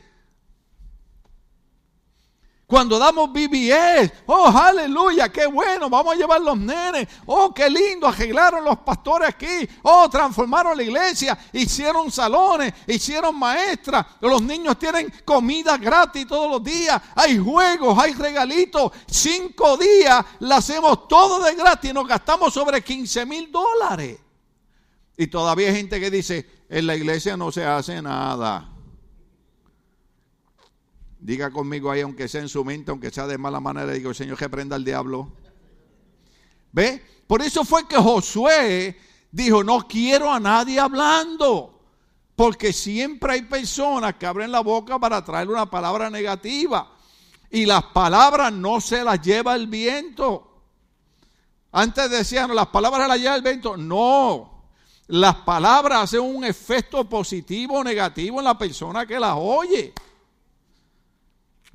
[2.69, 7.09] Cuando damos BBS, oh, aleluya, qué bueno, vamos a llevar los nenes.
[7.25, 9.67] Oh, qué lindo, arreglaron los pastores aquí.
[9.85, 14.05] Oh, transformaron la iglesia, hicieron salones, hicieron maestras.
[14.21, 17.01] Los niños tienen comida gratis todos los días.
[17.15, 18.93] Hay juegos, hay regalitos.
[19.07, 21.95] Cinco días la hacemos todo de gratis.
[21.95, 24.21] Nos gastamos sobre 15 mil dólares.
[25.17, 28.78] Y todavía hay gente que dice, en la iglesia no se hace nada.
[31.29, 34.39] Diga conmigo ahí, aunque sea en su mente, aunque sea de mala manera, digo, Señor,
[34.39, 35.31] que prenda al diablo.
[36.73, 37.05] ¿Ve?
[37.27, 38.97] Por eso fue que Josué
[39.31, 41.83] dijo, no quiero a nadie hablando.
[42.35, 46.97] Porque siempre hay personas que abren la boca para traer una palabra negativa.
[47.51, 50.63] Y las palabras no se las lleva el viento.
[51.73, 53.77] Antes decían, las palabras las lleva el viento.
[53.77, 54.65] No.
[55.09, 59.93] Las palabras hacen un efecto positivo o negativo en la persona que las oye.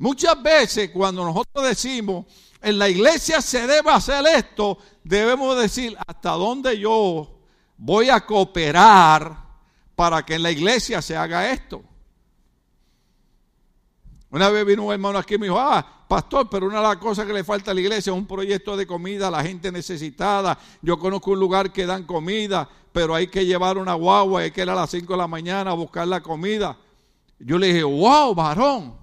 [0.03, 2.25] Muchas veces cuando nosotros decimos,
[2.61, 7.39] en la iglesia se debe hacer esto, debemos decir hasta dónde yo
[7.77, 9.33] voy a cooperar
[9.95, 11.81] para que en la iglesia se haga esto.
[14.29, 16.97] Una vez vino un hermano aquí y me dijo, ah, pastor, pero una de las
[16.97, 20.59] cosas que le falta a la iglesia es un proyecto de comida la gente necesitada.
[20.81, 24.63] Yo conozco un lugar que dan comida, pero hay que llevar una guagua, hay que
[24.63, 26.77] ir a las 5 de la mañana a buscar la comida.
[27.39, 29.02] Yo le dije, wow, varón,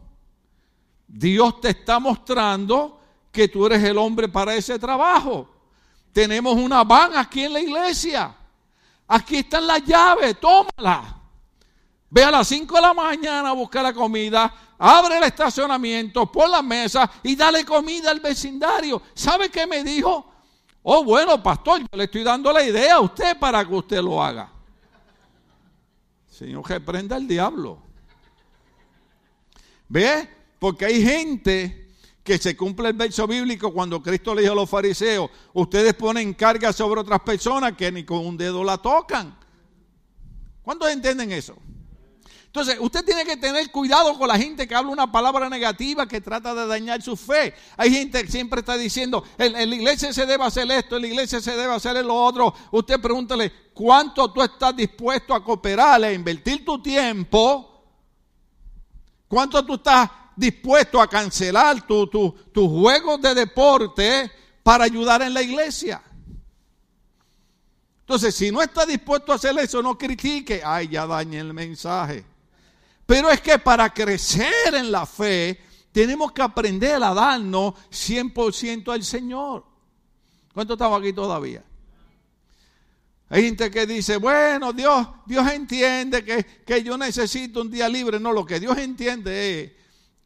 [1.12, 3.00] Dios te está mostrando
[3.32, 5.48] que tú eres el hombre para ese trabajo.
[6.12, 8.34] Tenemos una van aquí en la iglesia.
[9.08, 11.16] Aquí están las llaves, tómala.
[12.08, 16.50] Ve a las 5 de la mañana a buscar la comida, abre el estacionamiento, pon
[16.50, 19.02] la mesa y dale comida al vecindario.
[19.14, 20.32] ¿Sabe qué me dijo?
[20.82, 24.22] Oh, bueno, pastor, yo le estoy dando la idea a usted para que usted lo
[24.22, 24.50] haga.
[26.28, 27.78] Señor, que prenda el diablo.
[29.88, 30.39] ¿Ve?
[30.60, 31.88] Porque hay gente
[32.22, 36.34] que se cumple el verso bíblico cuando Cristo le dijo a los fariseos, ustedes ponen
[36.34, 39.36] carga sobre otras personas que ni con un dedo la tocan.
[40.62, 41.56] ¿Cuántos entienden eso?
[42.44, 46.20] Entonces, usted tiene que tener cuidado con la gente que habla una palabra negativa que
[46.20, 47.54] trata de dañar su fe.
[47.76, 51.08] Hay gente que siempre está diciendo, en, la iglesia se debe hacer esto, en la
[51.08, 52.52] iglesia se debe hacer lo otro.
[52.72, 57.84] Usted pregúntale, ¿cuánto tú estás dispuesto a cooperar, a invertir tu tiempo?
[59.26, 64.30] ¿Cuánto tú estás dispuesto a cancelar tus tu, juegos de deporte
[64.62, 66.02] para ayudar en la iglesia.
[68.00, 70.62] Entonces, si no está dispuesto a hacer eso, no critique.
[70.64, 72.24] Ay, ya dañe el mensaje.
[73.06, 75.60] Pero es que para crecer en la fe,
[75.92, 79.64] tenemos que aprender a darnos 100% al Señor.
[80.52, 81.62] ¿Cuánto estamos aquí todavía?
[83.28, 88.18] Hay gente que dice, bueno, Dios, Dios entiende que, que yo necesito un día libre.
[88.18, 89.79] No, lo que Dios entiende es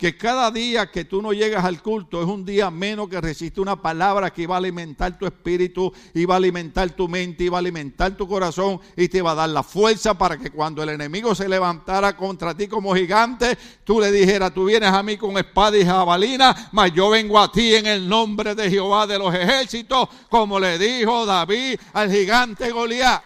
[0.05, 3.59] que cada día que tú no llegas al culto es un día menos que resiste
[3.59, 7.49] una palabra que va a alimentar tu espíritu, y va a alimentar tu mente, y
[7.49, 10.83] va a alimentar tu corazón y te va a dar la fuerza para que cuando
[10.83, 15.17] el enemigo se levantara contra ti como gigante, tú le dijeras, tú vienes a mí
[15.17, 19.19] con espada y jabalina, mas yo vengo a ti en el nombre de Jehová de
[19.19, 23.23] los ejércitos, como le dijo David al gigante Goliat.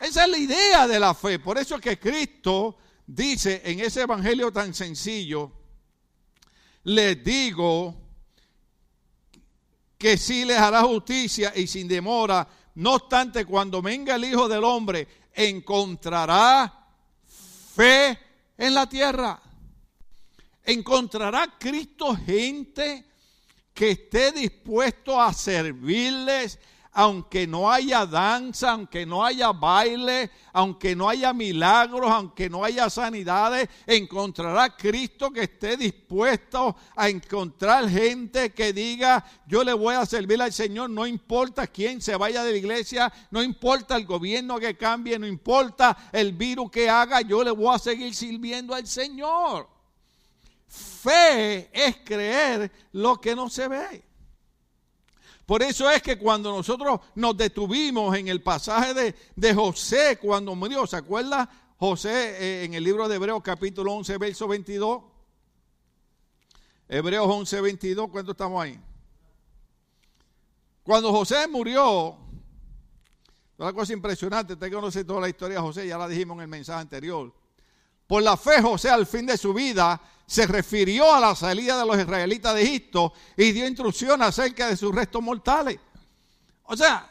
[0.00, 1.38] Esa es la idea de la fe.
[1.38, 2.74] Por eso es que Cristo
[3.06, 5.52] dice en ese evangelio tan sencillo,
[6.84, 7.94] les digo
[9.98, 12.46] que sí les hará justicia y sin demora.
[12.74, 16.88] No obstante, cuando venga el Hijo del Hombre, encontrará
[17.74, 18.18] fe
[18.56, 19.40] en la tierra.
[20.64, 23.04] Encontrará Cristo gente
[23.72, 26.58] que esté dispuesto a servirles
[26.94, 32.88] aunque no haya danza, aunque no haya baile, aunque no haya milagros, aunque no haya
[32.88, 40.06] sanidades, encontrará Cristo que esté dispuesto a encontrar gente que diga, yo le voy a
[40.06, 44.60] servir al Señor, no importa quién se vaya de la iglesia, no importa el gobierno
[44.60, 48.86] que cambie, no importa el virus que haga, yo le voy a seguir sirviendo al
[48.86, 49.68] Señor.
[50.68, 54.13] Fe es creer lo que no se ve.
[55.46, 60.86] Por eso es que cuando nosotros nos detuvimos en el pasaje de, José, cuando murió,
[60.86, 61.48] ¿se acuerda?
[61.76, 65.02] José eh, en el libro de Hebreos capítulo 11, verso 22.
[66.88, 68.80] Hebreos 11, 22, ¿cuánto estamos ahí?
[70.82, 72.16] Cuando José murió,
[73.58, 76.48] una cosa impresionante, usted conoce toda la historia de José, ya la dijimos en el
[76.48, 77.32] mensaje anterior.
[78.06, 81.86] Por la fe José al fin de su vida se refirió a la salida de
[81.86, 85.78] los israelitas de Egipto y dio instrucción acerca de sus restos mortales.
[86.64, 87.10] O sea,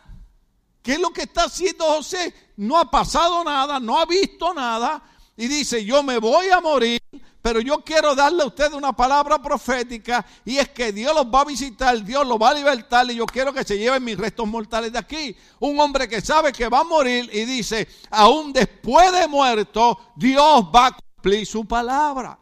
[0.81, 2.33] ¿qué es lo que está haciendo José?
[2.57, 5.01] No ha pasado nada, no ha visto nada
[5.35, 7.01] y dice, yo me voy a morir,
[7.41, 11.41] pero yo quiero darle a usted una palabra profética y es que Dios los va
[11.41, 14.47] a visitar, Dios los va a libertar y yo quiero que se lleven mis restos
[14.47, 15.35] mortales de aquí.
[15.59, 20.65] Un hombre que sabe que va a morir y dice, aún después de muerto, Dios
[20.73, 22.39] va a cumplir su palabra.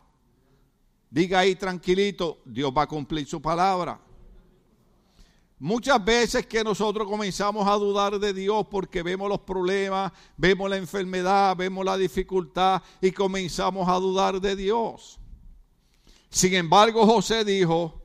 [1.12, 4.00] Diga ahí tranquilito, Dios va a cumplir su palabra.
[5.60, 10.78] Muchas veces que nosotros comenzamos a dudar de Dios porque vemos los problemas, vemos la
[10.78, 15.19] enfermedad, vemos la dificultad y comenzamos a dudar de Dios.
[16.30, 18.02] Sin embargo, José dijo,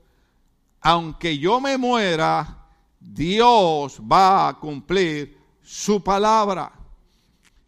[0.81, 2.66] aunque yo me muera,
[2.99, 6.73] Dios va a cumplir su palabra.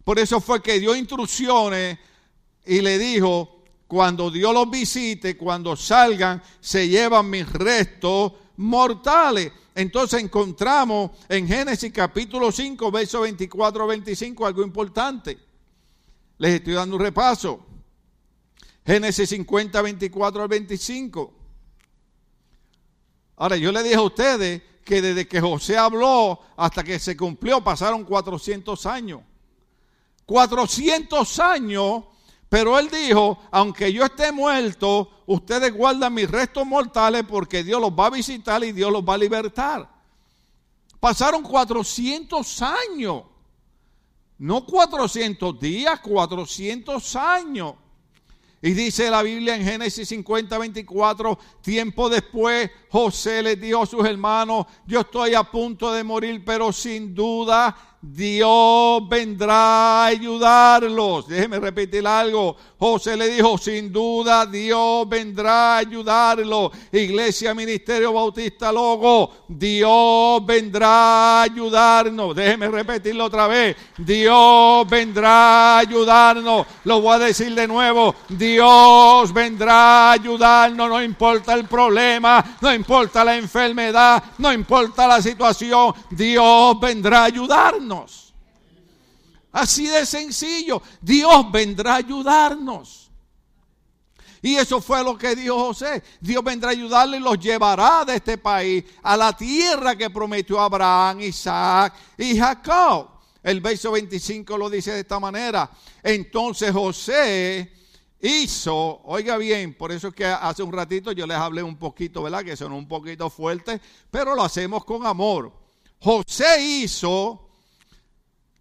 [0.02, 1.96] Por eso fue que dio instrucciones
[2.66, 3.57] y le dijo,
[3.88, 9.50] cuando Dios los visite, cuando salgan, se llevan mis restos mortales.
[9.74, 15.38] Entonces encontramos en Génesis capítulo 5, verso 24 a 25 algo importante.
[16.36, 17.64] Les estoy dando un repaso.
[18.84, 21.34] Génesis 50, 24 al 25.
[23.36, 27.62] Ahora, yo le dije a ustedes que desde que José habló hasta que se cumplió
[27.62, 29.20] pasaron 400 años.
[30.26, 32.04] 400 años,
[32.48, 37.92] pero él dijo, aunque yo esté muerto, ustedes guardan mis restos mortales porque Dios los
[37.92, 39.88] va a visitar y Dios los va a libertar.
[40.98, 43.22] Pasaron 400 años,
[44.38, 47.74] no 400 días, 400 años.
[48.60, 54.04] Y dice la Biblia en Génesis 50, 24, tiempo después José les dijo a sus
[54.04, 61.26] hermanos, yo estoy a punto de morir, pero sin duda Dios vendrá a ayudarlos.
[61.26, 62.56] Déjeme repetir algo.
[62.78, 66.70] José le dijo, sin duda Dios vendrá a ayudarlos.
[66.92, 72.36] Iglesia Ministerio Bautista Logo, Dios vendrá a ayudarnos.
[72.36, 73.76] Déjeme repetirlo otra vez.
[73.96, 76.66] Dios vendrá a ayudarnos.
[76.84, 78.14] Lo voy a decir de nuevo.
[78.28, 80.88] Dios vendrá a ayudarnos.
[80.88, 85.92] No importa el problema, no importa la enfermedad, no importa la situación.
[86.10, 87.87] Dios vendrá a ayudarnos.
[89.52, 90.82] Así de sencillo.
[91.00, 93.10] Dios vendrá a ayudarnos.
[94.40, 96.02] Y eso fue lo que dijo José.
[96.20, 100.60] Dios vendrá a ayudarle y los llevará de este país a la tierra que prometió
[100.60, 103.08] Abraham, Isaac y Jacob.
[103.42, 105.70] El verso 25 lo dice de esta manera.
[106.02, 107.72] Entonces José
[108.20, 112.22] hizo, oiga bien, por eso es que hace un ratito yo les hablé un poquito,
[112.22, 112.44] ¿verdad?
[112.44, 115.52] Que son un poquito fuertes, pero lo hacemos con amor.
[116.00, 117.47] José hizo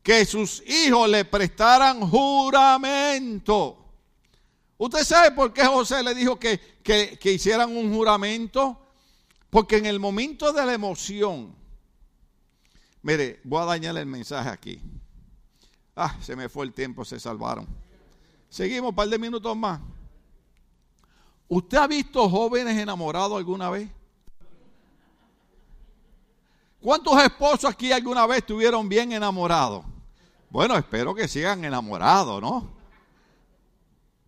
[0.08, 3.76] que sus hijos le prestaran juramento.
[4.78, 8.80] ¿Usted sabe por qué José le dijo que, que, hicieran un juramento?
[9.50, 11.54] Porque en el momento de la emoción,
[13.02, 14.82] mire, voy a dañar el mensaje aquí.
[15.94, 17.68] Ah, se me fue el tiempo, se salvaron.
[18.50, 19.82] Seguimos un par de minutos más.
[21.50, 23.90] ¿Usted ha visto jóvenes enamorados alguna vez?
[26.80, 29.84] ¿Cuántos esposos aquí alguna vez estuvieron bien enamorados?
[30.50, 32.72] Bueno, espero que sigan enamorados, ¿no?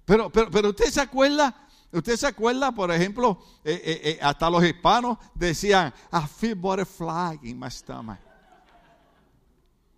[0.06, 4.50] Pero, pero, pero usted se acuerda, usted se acuerda, por ejemplo, eh, eh, eh, hasta
[4.50, 8.20] los hispanos decían, I feel butterfly in my stomach.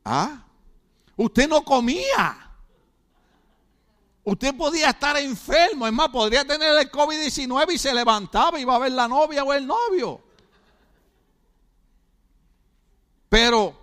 [0.04, 0.44] ¿Ah?
[1.16, 2.50] Usted no comía.
[4.24, 8.76] Usted podía estar enfermo, es más, podría tener el COVID-19 y se levantaba y iba
[8.76, 10.22] a ver la novia o el novio.
[13.30, 13.81] Pero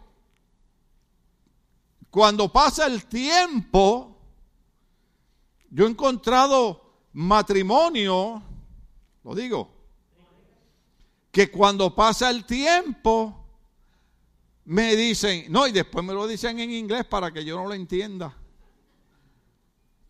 [2.19, 4.17] cuando pasa el tiempo,
[5.71, 8.43] yo he encontrado matrimonio,
[9.23, 9.71] lo digo,
[11.31, 13.47] que cuando pasa el tiempo,
[14.65, 17.75] me dicen, no, y después me lo dicen en inglés para que yo no lo
[17.75, 18.35] entienda.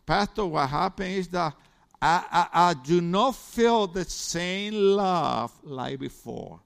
[0.03, 1.53] Pastor, what happened is that
[2.01, 6.59] I, I, do not feel the same love like before.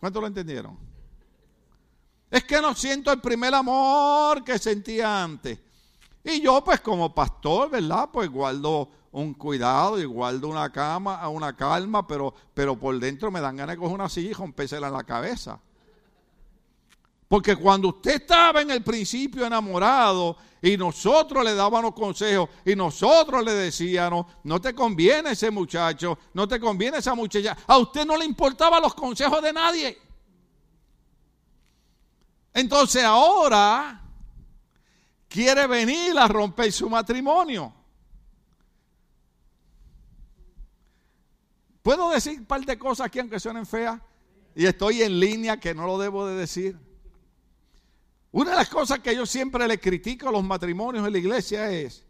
[0.00, 0.93] ¿Cuánto lo entendieron?
[2.34, 5.56] Es que no siento el primer amor que sentía antes.
[6.24, 8.08] Y yo, pues como pastor, ¿verdad?
[8.12, 13.40] Pues guardo un cuidado y guardo una cama, una calma, pero, pero por dentro me
[13.40, 15.60] dan ganas de coger una silla y rompérsela en la cabeza.
[17.28, 23.44] Porque cuando usted estaba en el principio enamorado y nosotros le dábamos consejos y nosotros
[23.44, 28.16] le decíamos, no te conviene ese muchacho, no te conviene esa muchacha, a usted no
[28.16, 29.98] le importaban los consejos de nadie.
[32.54, 34.00] Entonces ahora
[35.28, 37.74] quiere venir a romper su matrimonio.
[41.82, 44.00] ¿Puedo decir un par de cosas aquí aunque suenen feas?
[44.54, 46.78] Y estoy en línea que no lo debo de decir.
[48.30, 51.70] Una de las cosas que yo siempre le critico a los matrimonios en la iglesia
[51.70, 52.03] es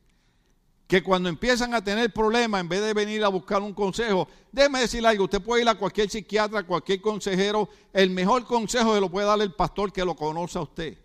[0.87, 4.81] que cuando empiezan a tener problemas, en vez de venir a buscar un consejo, déjeme
[4.81, 9.11] decir algo, usted puede ir a cualquier psiquiatra, cualquier consejero, el mejor consejo se lo
[9.11, 10.99] puede dar el pastor que lo conoce a usted.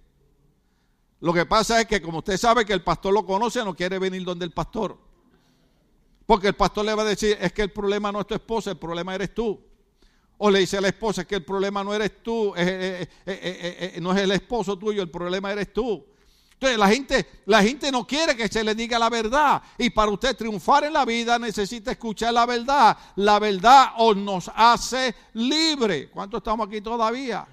[1.21, 3.99] Lo que pasa es que como usted sabe que el pastor lo conoce, no quiere
[3.99, 4.97] venir donde el pastor.
[6.25, 8.71] Porque el pastor le va a decir, es que el problema no es tu esposa,
[8.71, 9.59] el problema eres tú.
[10.37, 14.17] O le dice a la esposa, es que el problema no eres tú, no es
[14.21, 16.05] el esposo tuyo, el problema eres tú.
[16.59, 19.61] Entonces la gente, la gente no quiere que se le diga la verdad.
[19.77, 22.97] Y para usted triunfar en la vida necesita escuchar la verdad.
[23.15, 26.09] La verdad os nos hace libre.
[26.09, 27.47] ¿Cuántos estamos aquí todavía?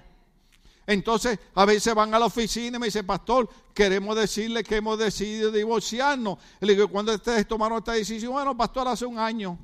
[0.85, 4.99] Entonces, a veces van a la oficina y me dice, pastor, queremos decirle que hemos
[4.99, 6.37] decidido divorciarnos.
[6.59, 8.33] le digo, ¿cuándo ustedes tomaron esta decisión?
[8.33, 9.57] Bueno, pastor, hace un año.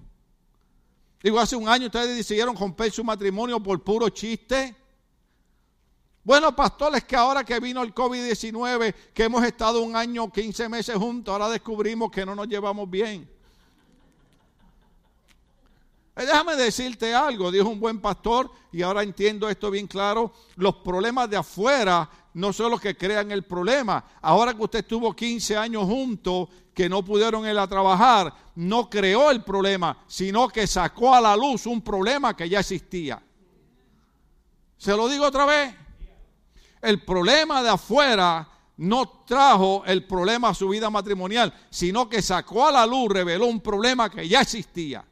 [1.22, 4.74] Digo, hace un año ustedes decidieron romper su matrimonio por puro chiste.
[6.24, 10.70] Bueno, pastor, es que ahora que vino el COVID-19, que hemos estado un año, 15
[10.70, 13.30] meses juntos, ahora descubrimos que no nos llevamos bien.
[16.16, 20.76] Eh, déjame decirte algo, dijo un buen pastor, y ahora entiendo esto bien claro, los
[20.76, 24.06] problemas de afuera no son los que crean el problema.
[24.22, 29.30] Ahora que usted estuvo 15 años juntos, que no pudieron ir a trabajar, no creó
[29.30, 33.22] el problema, sino que sacó a la luz un problema que ya existía.
[34.78, 35.83] Se lo digo otra vez,
[36.84, 42.68] el problema de afuera no trajo el problema a su vida matrimonial, sino que sacó
[42.68, 45.06] a la luz, reveló un problema que ya existía.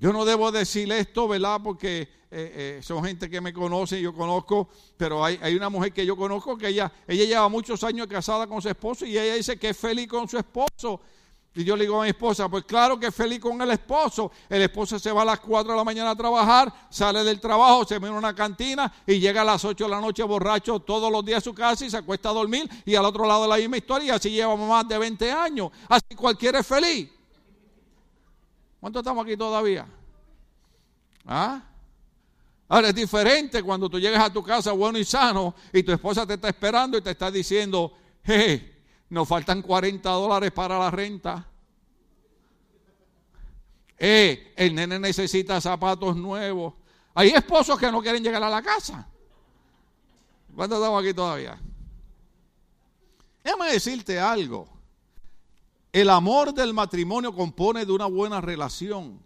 [0.00, 1.60] Yo no debo decir esto, ¿verdad?
[1.62, 6.06] Porque eh, eh, son gente que me conoce yo conozco, pero hay, una mujer que
[6.06, 9.58] yo conozco que ella, ella lleva muchos años casada con su esposo y ella dice
[9.58, 11.00] que es feliz con su esposo.
[11.54, 14.30] Y yo le digo a mi esposa, pues claro que feliz con el esposo.
[14.48, 17.84] El esposo se va a las 4 de la mañana a trabajar, sale del trabajo,
[17.84, 21.10] se viene a una cantina y llega a las 8 de la noche borracho todos
[21.10, 23.56] los días a su casa y se acuesta a dormir y al otro lado la
[23.56, 25.70] misma historia y así lleva más de 20 años.
[25.88, 27.10] Así cualquiera es feliz.
[28.78, 29.86] ¿Cuánto estamos aquí todavía?
[31.26, 31.62] ¿Ah?
[32.68, 36.24] Ahora es diferente cuando tú llegas a tu casa bueno y sano y tu esposa
[36.24, 37.92] te está esperando y te está diciendo,
[38.22, 38.69] hey,
[39.10, 41.46] nos faltan 40 dólares para la renta.
[43.98, 46.74] Eh, el nene necesita zapatos nuevos.
[47.14, 49.06] Hay esposos que no quieren llegar a la casa.
[50.54, 51.60] ¿Cuántos estamos aquí todavía?
[53.44, 54.68] Déjame decirte algo.
[55.92, 59.20] El amor del matrimonio compone de una buena relación.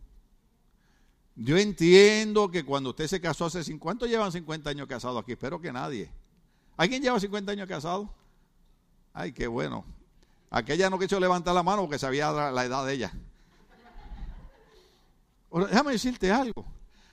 [1.37, 5.33] Yo entiendo que cuando usted se casó hace 50, llevan 50 años casados aquí?
[5.33, 6.11] Espero que nadie.
[6.77, 8.09] ¿Alguien lleva 50 años casado?
[9.15, 9.85] Ay, qué bueno.
[10.51, 13.13] Aquella no quiso levantar la mano porque sabía la edad de ella.
[15.51, 16.67] déjame decirte algo.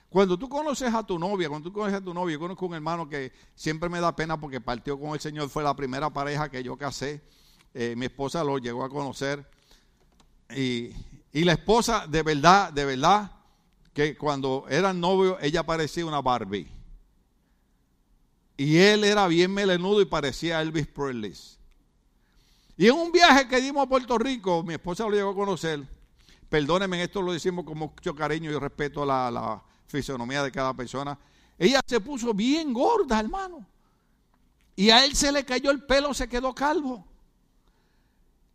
[0.08, 2.74] Cuando tú conoces a tu novia, cuando tú conoces a tu novia, yo conozco un
[2.74, 6.50] hermano que siempre me da pena porque partió con el Señor, fue la primera pareja
[6.50, 7.22] que yo casé.
[7.72, 9.48] Eh, mi esposa lo llegó a conocer.
[10.54, 10.90] Y,
[11.32, 13.32] y la esposa, de verdad, de verdad,
[13.94, 16.68] que cuando eran novios ella parecía una Barbie.
[18.56, 21.34] Y él era bien melenudo y parecía Elvis Presley.
[22.82, 25.86] Y en un viaje que dimos a Puerto Rico, mi esposa lo llegó a conocer.
[26.48, 31.16] Perdónenme, esto lo decimos con mucho cariño y respeto a la, fisonomía de cada persona.
[31.56, 33.64] Ella se puso bien gorda, hermano.
[34.74, 37.06] Y a él se le cayó el pelo, se quedó calvo.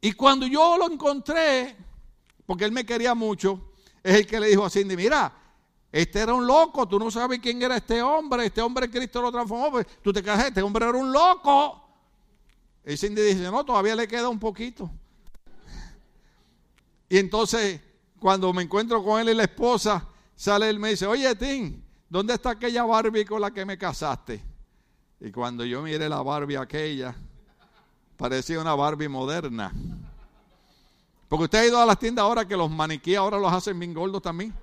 [0.02, 1.78] Y cuando yo lo encontré,
[2.46, 3.72] porque él me quería mucho,
[4.04, 5.32] es el que le dijo a Cindy, mira,
[5.90, 9.32] este era un loco, tú no sabes quién era este hombre, este hombre Cristo lo
[9.32, 11.87] transformó, pues tú te casaste, este hombre era un loco.
[12.88, 14.90] Y Cindy dice, no, todavía le queda un poquito.
[17.10, 17.82] Y entonces,
[18.18, 20.08] cuando me encuentro con él y la esposa,
[20.38, 23.78] sale él y me dice, oye, Tim, ¿dónde está aquella Barbie con la que me
[23.78, 24.42] casaste?
[25.20, 27.14] Y cuando yo miré la Barbie aquella,
[28.16, 29.74] parecía una Barbie moderna.
[31.28, 33.94] Porque usted ha ido a las tiendas ahora que los maniquíes ahora los hacen bien
[33.94, 34.54] gordos también.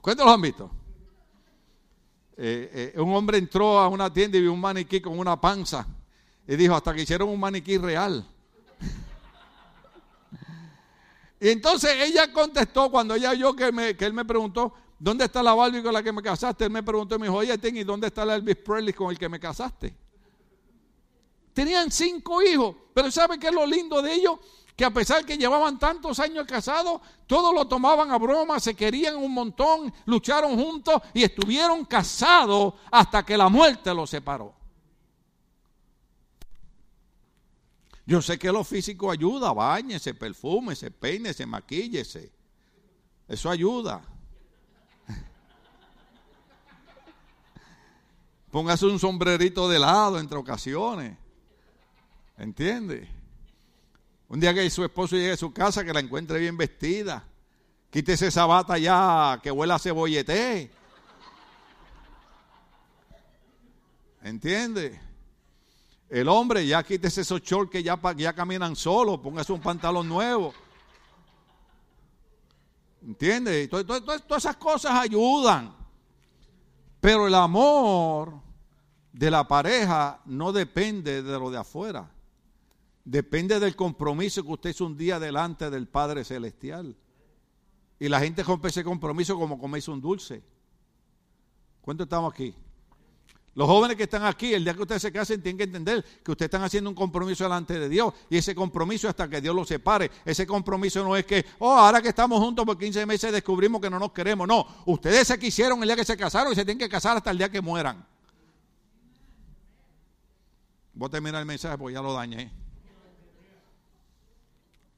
[0.00, 0.70] ¿Cuántos los han visto?
[2.36, 5.84] Eh, eh, un hombre entró a una tienda y vio un maniquí con una panza
[6.46, 8.26] y dijo, hasta que hicieron un maniquí real.
[11.40, 15.42] y entonces ella contestó cuando ella oyó que, me, que él me preguntó, ¿dónde está
[15.42, 16.64] la Barbie con la que me casaste?
[16.64, 19.18] Él me preguntó y me dijo, oye, ¿y dónde está la Elvis Presley con el
[19.18, 19.96] que me casaste?
[21.52, 24.38] Tenían cinco hijos, pero ¿sabe qué es lo lindo de ellos?
[24.76, 29.16] que a pesar que llevaban tantos años casados, todos lo tomaban a broma, se querían
[29.16, 34.55] un montón, lucharon juntos y estuvieron casados hasta que la muerte los separó.
[38.06, 42.32] Yo sé que lo físico ayuda, bañese, perfúmese, peínese, maquíllese.
[43.26, 44.00] Eso ayuda.
[48.52, 51.18] Póngase un sombrerito de lado entre ocasiones.
[52.38, 53.08] ¿Entiende?
[54.28, 57.24] Un día que su esposo llegue a su casa, que la encuentre bien vestida.
[57.90, 60.70] Quítese esa bata ya que huela a cebollete.
[64.22, 65.05] ¿Entiende?
[66.08, 70.54] El hombre ya quítese esos shorts que ya, ya caminan solos, póngase un pantalón nuevo.
[73.02, 73.66] ¿Entiende?
[73.68, 75.74] Todas esas cosas ayudan.
[77.00, 78.40] Pero el amor
[79.12, 82.10] de la pareja no depende de lo de afuera.
[83.04, 86.96] Depende del compromiso que usted hizo un día delante del Padre Celestial.
[87.98, 90.42] Y la gente rompe ese compromiso como comerse un dulce.
[91.80, 92.54] ¿Cuántos estamos aquí?
[93.56, 96.30] Los jóvenes que están aquí, el día que ustedes se casen, tienen que entender que
[96.30, 98.12] ustedes están haciendo un compromiso delante de Dios.
[98.28, 100.10] Y ese compromiso hasta que Dios los separe.
[100.26, 103.88] Ese compromiso no es que, oh, ahora que estamos juntos por 15 meses descubrimos que
[103.88, 104.46] no nos queremos.
[104.46, 107.30] No, ustedes se quisieron el día que se casaron y se tienen que casar hasta
[107.30, 108.06] el día que mueran.
[110.92, 112.52] Voy a terminar el mensaje porque ya lo dañé.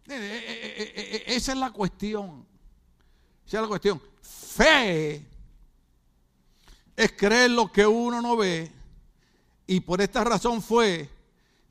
[0.08, 2.44] Eh, eh, eh, esa es la cuestión.
[3.46, 4.02] Esa es la cuestión.
[4.20, 5.24] Fe
[6.98, 8.72] es creer lo que uno no ve.
[9.68, 11.08] Y por esta razón fue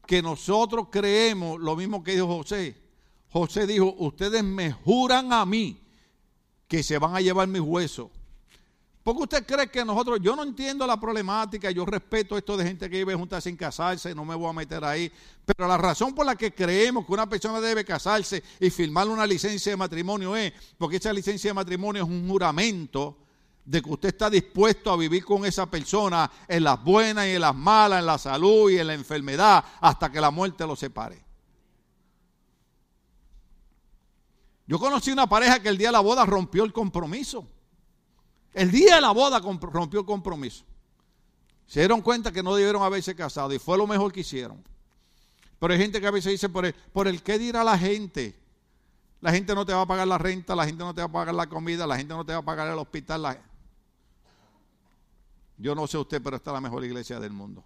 [0.05, 2.77] que nosotros creemos lo mismo que dijo José.
[3.29, 5.81] José dijo, ustedes me juran a mí
[6.65, 8.09] que se van a llevar mis huesos.
[9.03, 12.63] ¿Por qué usted cree que nosotros, yo no entiendo la problemática, yo respeto esto de
[12.63, 15.11] gente que vive juntas sin casarse, no me voy a meter ahí,
[15.45, 19.27] pero la razón por la que creemos que una persona debe casarse y firmar una
[19.27, 23.26] licencia de matrimonio es porque esa licencia de matrimonio es un juramento
[23.67, 27.41] de que usted está dispuesto a vivir con esa persona en las buenas y en
[27.41, 31.21] las malas, en la salud y en la enfermedad, hasta que la muerte lo separe.
[34.65, 37.45] Yo conocí una pareja que el día de la boda rompió el compromiso.
[38.53, 40.63] El día de la boda rompió el compromiso.
[41.65, 44.63] Se dieron cuenta que no debieron haberse casado y fue lo mejor que hicieron.
[45.59, 48.33] Pero hay gente que a veces dice, por el, por el qué dirá la gente.
[49.19, 51.11] La gente no te va a pagar la renta, la gente no te va a
[51.11, 53.21] pagar la comida, la gente no te va a pagar el hospital.
[53.23, 53.46] La...
[55.57, 57.63] Yo no sé usted, pero esta es la mejor iglesia del mundo.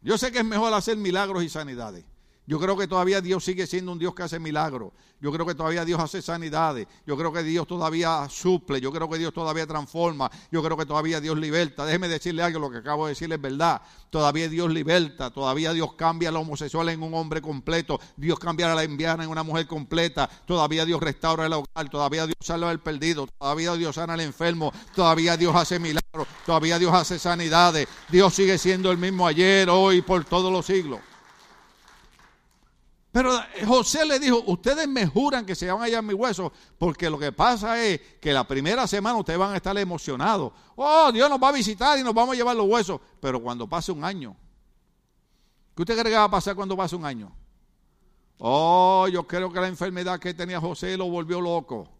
[0.00, 2.04] Yo sé que es mejor hacer milagros y sanidades.
[2.46, 4.92] Yo creo que todavía Dios sigue siendo un Dios que hace milagros.
[5.20, 6.88] Yo creo que todavía Dios hace sanidades.
[7.06, 8.80] Yo creo que Dios todavía suple.
[8.80, 10.28] Yo creo que Dios todavía transforma.
[10.50, 11.86] Yo creo que todavía Dios liberta.
[11.86, 13.80] Déjeme decirle algo, lo que acabo de decirle es verdad.
[14.10, 15.30] Todavía Dios liberta.
[15.30, 18.00] Todavía Dios cambia al homosexual en un hombre completo.
[18.16, 20.28] Dios cambia a la enviana en una mujer completa.
[20.44, 21.88] Todavía Dios restaura el hogar.
[21.88, 23.28] Todavía Dios salva al perdido.
[23.38, 24.72] Todavía Dios sana al enfermo.
[24.96, 26.26] Todavía Dios hace milagros.
[26.44, 27.86] Todavía Dios hace sanidades.
[28.08, 30.98] Dios sigue siendo el mismo ayer, hoy, por todos los siglos.
[33.12, 37.10] Pero José le dijo, ustedes me juran que se van a hallar mis huesos, porque
[37.10, 40.50] lo que pasa es que la primera semana ustedes van a estar emocionados.
[40.76, 42.98] Oh, Dios nos va a visitar y nos vamos a llevar los huesos.
[43.20, 44.34] Pero cuando pase un año,
[45.76, 47.30] ¿qué usted cree que va a pasar cuando pase un año?
[48.38, 51.90] Oh, yo creo que la enfermedad que tenía José lo volvió loco.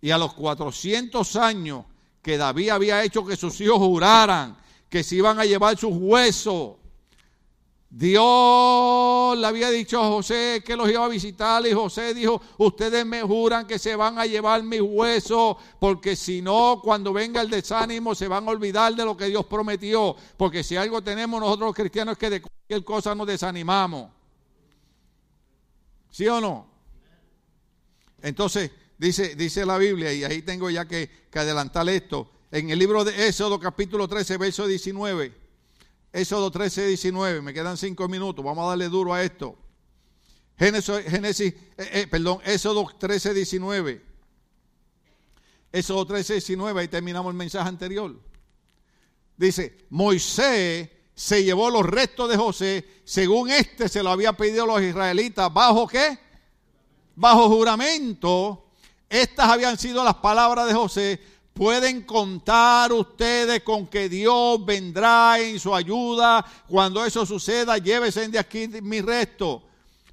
[0.00, 1.84] Y a los 400 años
[2.22, 4.56] que David había hecho que sus hijos juraran
[4.88, 6.76] que se iban a llevar sus huesos,
[7.94, 13.04] Dios le había dicho a José que los iba a visitar y José dijo, ustedes
[13.04, 17.50] me juran que se van a llevar mis huesos, porque si no, cuando venga el
[17.50, 21.66] desánimo se van a olvidar de lo que Dios prometió, porque si algo tenemos nosotros
[21.66, 24.10] los cristianos es que de cualquier cosa nos desanimamos.
[26.10, 26.66] ¿Sí o no?
[28.22, 32.78] Entonces, dice, dice la Biblia, y ahí tengo ya que, que adelantar esto, en el
[32.78, 35.41] libro de Éxodo capítulo 13, verso 19.
[36.12, 39.56] Éxodo 13, 19, me quedan cinco minutos, vamos a darle duro a esto.
[40.58, 44.02] Génesis, eh, eh, perdón, Éxodo 13, 19.
[45.72, 48.14] Éxodo 13, 19, ahí terminamos el mensaje anterior.
[49.36, 54.66] Dice, Moisés se llevó los restos de José, según este se lo había pedido a
[54.66, 56.18] los israelitas, ¿bajo qué?
[57.16, 58.66] Bajo juramento.
[59.08, 61.20] Estas habían sido las palabras de José
[61.52, 66.44] Pueden contar ustedes con que Dios vendrá en su ayuda.
[66.66, 69.62] Cuando eso suceda, llévese de aquí mi resto.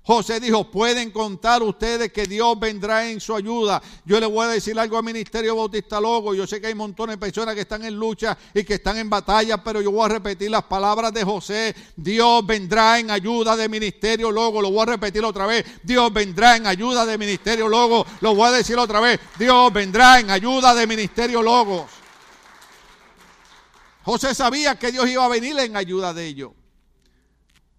[0.10, 3.80] José dijo, pueden contar ustedes que Dios vendrá en su ayuda.
[4.05, 6.34] Yo le voy a decir algo al Ministerio Bautista Logo.
[6.34, 9.07] Yo sé que hay montones de personas que están en lucha y que están en
[9.07, 11.76] batalla, pero yo voy a repetir las palabras de José.
[11.95, 14.64] Dios vendrá en ayuda de Ministerio Logo.
[14.64, 15.64] Lo voy a repetir otra vez.
[15.84, 18.03] Dios vendrá en ayuda de Ministerio Logo.
[18.22, 19.20] Lo voy a decir otra vez.
[19.38, 21.86] Dios vendrá en ayuda de Ministerio Logos.
[24.05, 26.59] José sabía que Dios iba a venir en ayuda de ellos.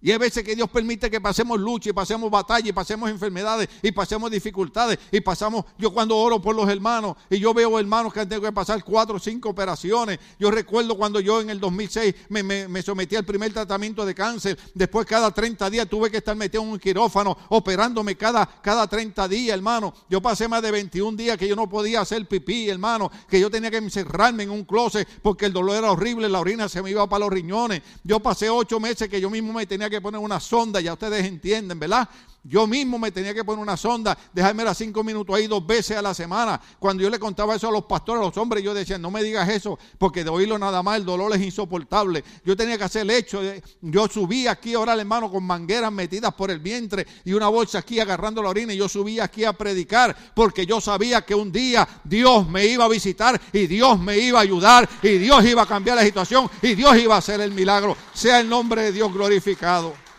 [0.03, 3.69] Y hay veces que Dios permite que pasemos lucha y pasemos batalla y pasemos enfermedades
[3.83, 8.13] y pasemos dificultades y pasamos, yo cuando oro por los hermanos y yo veo hermanos
[8.13, 10.19] que han tenido que pasar cuatro o cinco operaciones.
[10.39, 14.59] Yo recuerdo cuando yo en el 2006 me, me, sometí al primer tratamiento de cáncer.
[14.75, 19.29] Después cada 30 días tuve que estar metido en un quirófano operándome cada, cada 30
[19.29, 19.93] días, hermano.
[20.09, 23.11] Yo pasé más de 21 días que yo no podía hacer pipí, hermano.
[23.29, 26.71] Que yo tenía que encerrarme en un closet porque el dolor era horrible, la orina
[26.71, 27.83] se me iba para los riñones.
[28.03, 31.27] Yo pasé ocho meses que yo mismo me tenía que poner una sonda, ya ustedes
[31.27, 32.09] entienden, ¿verdad?
[32.43, 35.97] Yo mismo me tenía que poner una sonda, dejarme las cinco minutos ahí dos veces
[35.97, 36.59] a la semana.
[36.79, 39.23] Cuando yo le contaba eso a los pastores, a los hombres, yo decía, no me
[39.23, 42.25] digas eso, porque de oírlo nada más el dolor es insoportable.
[42.45, 46.33] Yo tenía que hacer el hecho, de, yo subí aquí ahora hermano con mangueras metidas
[46.33, 49.53] por el vientre y una bolsa aquí agarrando la orina y yo subí aquí a
[49.53, 54.19] predicar, porque yo sabía que un día Dios me iba a visitar y Dios me
[54.19, 57.41] iba a ayudar y Dios iba a cambiar la situación y Dios iba a hacer
[57.41, 57.97] el milagro.
[58.15, 60.10] Sea el nombre de Dios glorificado.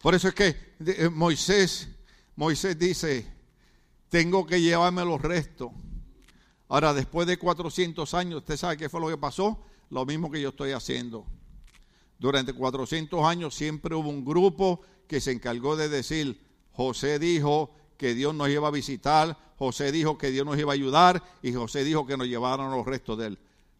[0.00, 1.88] Por eso es que eh, Moisés,
[2.36, 3.26] Moisés dice,
[4.08, 5.70] tengo que llevarme los restos.
[6.68, 9.58] Ahora, después de 400 años, ¿usted sabe qué fue lo que pasó?
[9.90, 11.26] Lo mismo que yo estoy haciendo.
[12.18, 16.40] Durante 400 años siempre hubo un grupo que se encargó de decir,
[16.72, 20.74] José dijo que Dios nos iba a visitar, José dijo que Dios nos iba a
[20.74, 23.38] ayudar y José dijo que nos llevaran los restos de él.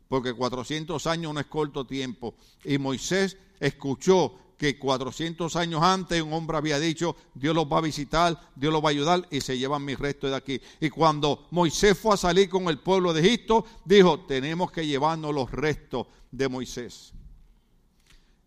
[0.08, 2.34] Porque 400 años no es corto tiempo.
[2.64, 7.82] Y Moisés escuchó que 400 años antes un hombre había dicho, Dios los va a
[7.82, 10.60] visitar, Dios los va a ayudar y se llevan mis restos de aquí.
[10.80, 15.32] Y cuando Moisés fue a salir con el pueblo de Egipto, dijo, tenemos que llevarnos
[15.32, 17.12] los restos de Moisés.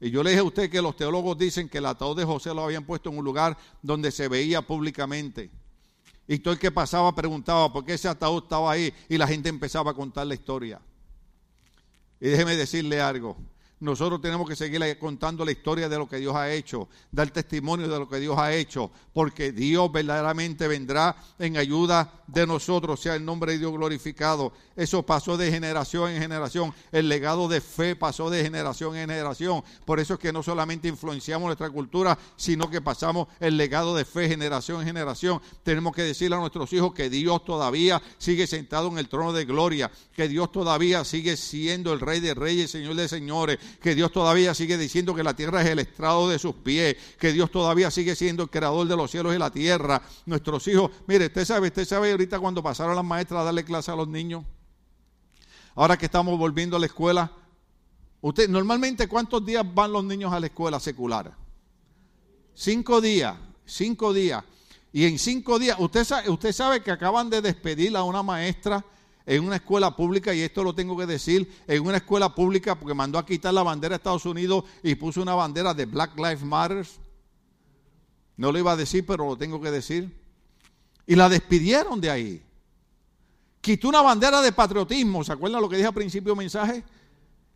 [0.02, 2.54] Y yo le dije a usted que los teólogos dicen que el ataúd de José
[2.54, 5.50] lo habían puesto en un lugar donde se veía públicamente.
[6.28, 9.48] Y todo el que pasaba preguntaba por qué ese ataúd estaba ahí y la gente
[9.48, 10.82] empezaba a contar la historia.
[12.20, 13.38] Y déjeme decirle algo,
[13.82, 17.88] nosotros tenemos que seguir contando la historia de lo que Dios ha hecho, dar testimonio
[17.88, 23.16] de lo que Dios ha hecho, porque Dios verdaderamente vendrá en ayuda de nosotros, sea
[23.16, 24.54] el nombre de Dios glorificado.
[24.76, 29.64] Eso pasó de generación en generación, el legado de fe pasó de generación en generación.
[29.84, 34.06] Por eso es que no solamente influenciamos nuestra cultura, sino que pasamos el legado de
[34.06, 35.42] fe generación en generación.
[35.64, 39.46] Tenemos que decirle a nuestros hijos que Dios todavía sigue sentado en el trono de
[39.46, 44.12] gloria, que Dios todavía sigue siendo el Rey de Reyes, Señor de Señores que Dios
[44.12, 47.92] todavía sigue diciendo que la tierra es el estrado de sus pies, que Dios todavía
[47.92, 50.02] sigue siendo el creador de los cielos y la tierra.
[50.26, 53.92] Nuestros hijos, mire, usted sabe, usted sabe ahorita cuando pasaron las maestras a darle clase
[53.92, 54.44] a los niños,
[55.76, 57.32] ahora que estamos volviendo a la escuela,
[58.22, 61.34] usted normalmente cuántos días van los niños a la escuela secular?
[62.54, 64.44] Cinco días, cinco días.
[64.94, 68.84] Y en cinco días, usted sabe, usted sabe que acaban de despedir a una maestra
[69.26, 72.94] en una escuela pública, y esto lo tengo que decir, en una escuela pública porque
[72.94, 76.44] mandó a quitar la bandera de Estados Unidos y puso una bandera de Black Lives
[76.44, 76.88] Matter.
[78.38, 80.16] No lo iba a decir, pero lo tengo que decir.
[81.06, 82.44] Y la despidieron de ahí.
[83.60, 85.24] Quitó una bandera de patriotismo.
[85.24, 86.84] ¿Se acuerdan lo que dije al principio del mensaje?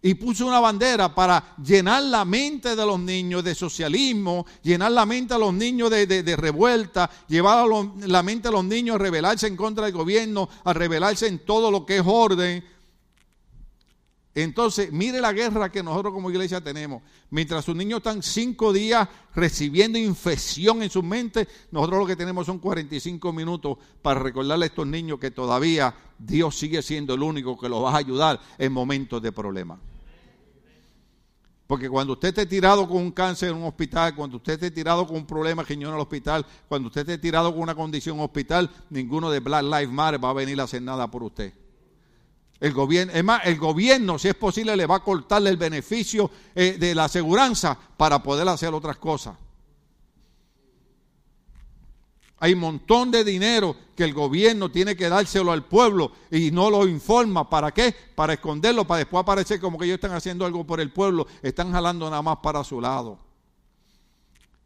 [0.06, 5.04] Y puso una bandera para llenar la mente de los niños de socialismo, llenar la
[5.04, 7.66] mente a los niños de, revuelta, llevar
[8.02, 11.72] la mente a los niños a rebelarse en contra del gobierno, a rebelarse en todo
[11.72, 12.64] lo que es orden.
[14.36, 17.02] Entonces, mire la guerra que nosotros como iglesia tenemos.
[17.32, 22.46] Mientras sus niños están cinco días recibiendo infección en su mente, nosotros lo que tenemos
[22.46, 27.58] son 45 minutos para recordarle a estos niños que todavía Dios sigue siendo el único
[27.58, 29.80] que los va a ayudar en momentos de problema.
[31.68, 35.08] Porque cuando usted esté tirado con un cáncer en un hospital, cuando usted esté tirado
[35.08, 38.24] con un problema riñón en el hospital, cuando usted esté tirado con una condición en
[38.24, 41.54] hospital, ninguno de Black Lives Matter va a venir a hacer nada por usted.
[42.60, 46.30] El gobierno, es más, el gobierno, si es posible, le va a cortarle el beneficio
[46.54, 49.36] eh, de la aseguranza para poder hacer otras cosas.
[52.40, 56.70] Hay un montón de dinero que el gobierno tiene que dárselo al pueblo y no
[56.70, 57.50] lo informa.
[57.50, 57.96] ¿Para qué?
[58.14, 61.28] Para esconderlo, para después aparecer como que ellos están haciendo algo por el pueblo.
[61.42, 63.20] Están jalando nada más para su lado.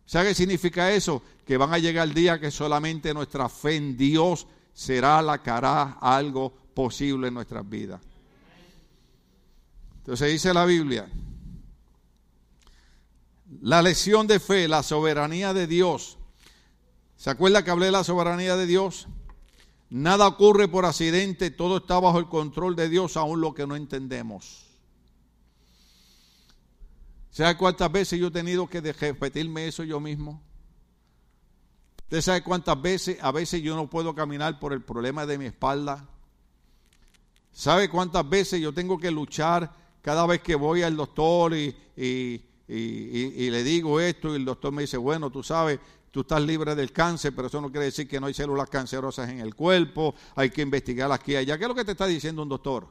[0.05, 1.21] ¿Sabe qué significa eso?
[1.45, 5.51] Que van a llegar el día que solamente nuestra fe en Dios será la que
[5.51, 8.01] hará algo posible en nuestras vidas.
[9.97, 11.07] Entonces dice la Biblia,
[13.61, 16.18] la lección de fe, la soberanía de Dios
[17.19, 19.09] ¿Se acuerda que hablé de la soberanía de Dios?
[19.89, 23.75] Nada ocurre por accidente, todo está bajo el control de Dios, aún lo que no
[23.75, 24.67] entendemos.
[27.29, 30.41] ¿Sabe cuántas veces yo he tenido que repetirme eso yo mismo?
[32.03, 33.17] ¿Usted sabe cuántas veces?
[33.21, 36.07] A veces yo no puedo caminar por el problema de mi espalda.
[37.51, 43.49] ¿Sabe cuántas veces yo tengo que luchar cada vez que voy al doctor y, y
[43.49, 45.81] le digo esto y el doctor me dice, bueno, tú sabes,
[46.11, 49.29] Tú estás libre del cáncer, pero eso no quiere decir que no hay células cancerosas
[49.29, 51.57] en el cuerpo, hay que investigar aquí y allá.
[51.57, 52.87] ¿Qué es lo que te está diciendo un doctor?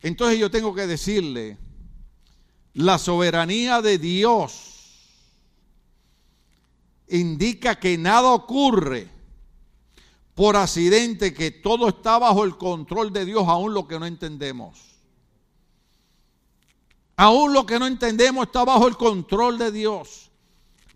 [0.00, 1.58] Entonces yo tengo que decirle,
[2.74, 4.74] la soberanía de Dios
[7.08, 9.10] indica que nada ocurre
[10.34, 14.94] por accidente, que todo está bajo el control de Dios, aún lo que no entendemos.
[17.16, 20.23] Aún lo que no entendemos está bajo el control de Dios.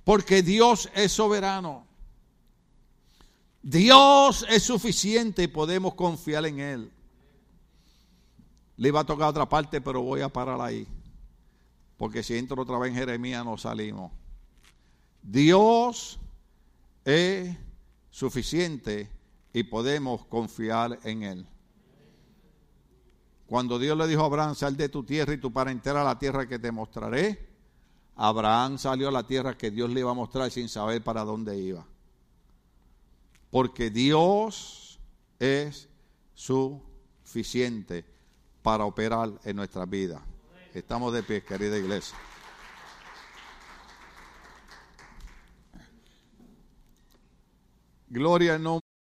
[0.09, 1.85] Porque Dios es soberano.
[3.63, 6.93] Dios es suficiente y podemos confiar en Él.
[8.79, 10.89] Le iba a tocar otra parte, pero voy a parar ahí.
[11.99, 14.11] Porque si entro otra vez en Jeremías no salimos.
[15.23, 16.19] Dios
[17.05, 17.55] es
[18.09, 19.11] suficiente
[19.53, 21.47] y podemos confiar en Él.
[23.47, 26.19] Cuando Dios le dijo a Abraham, sal de tu tierra y tu parentela a la
[26.19, 27.48] tierra que te mostraré,
[28.21, 31.57] Abraham salió a la tierra que Dios le iba a mostrar sin saber para dónde
[31.57, 31.87] iba.
[33.49, 34.99] Porque Dios
[35.39, 35.89] es
[36.35, 38.05] suficiente
[38.61, 40.21] para operar en nuestra vida.
[40.75, 42.19] Estamos de pie, querida iglesia.
[48.09, 48.88] Gloria al nombre.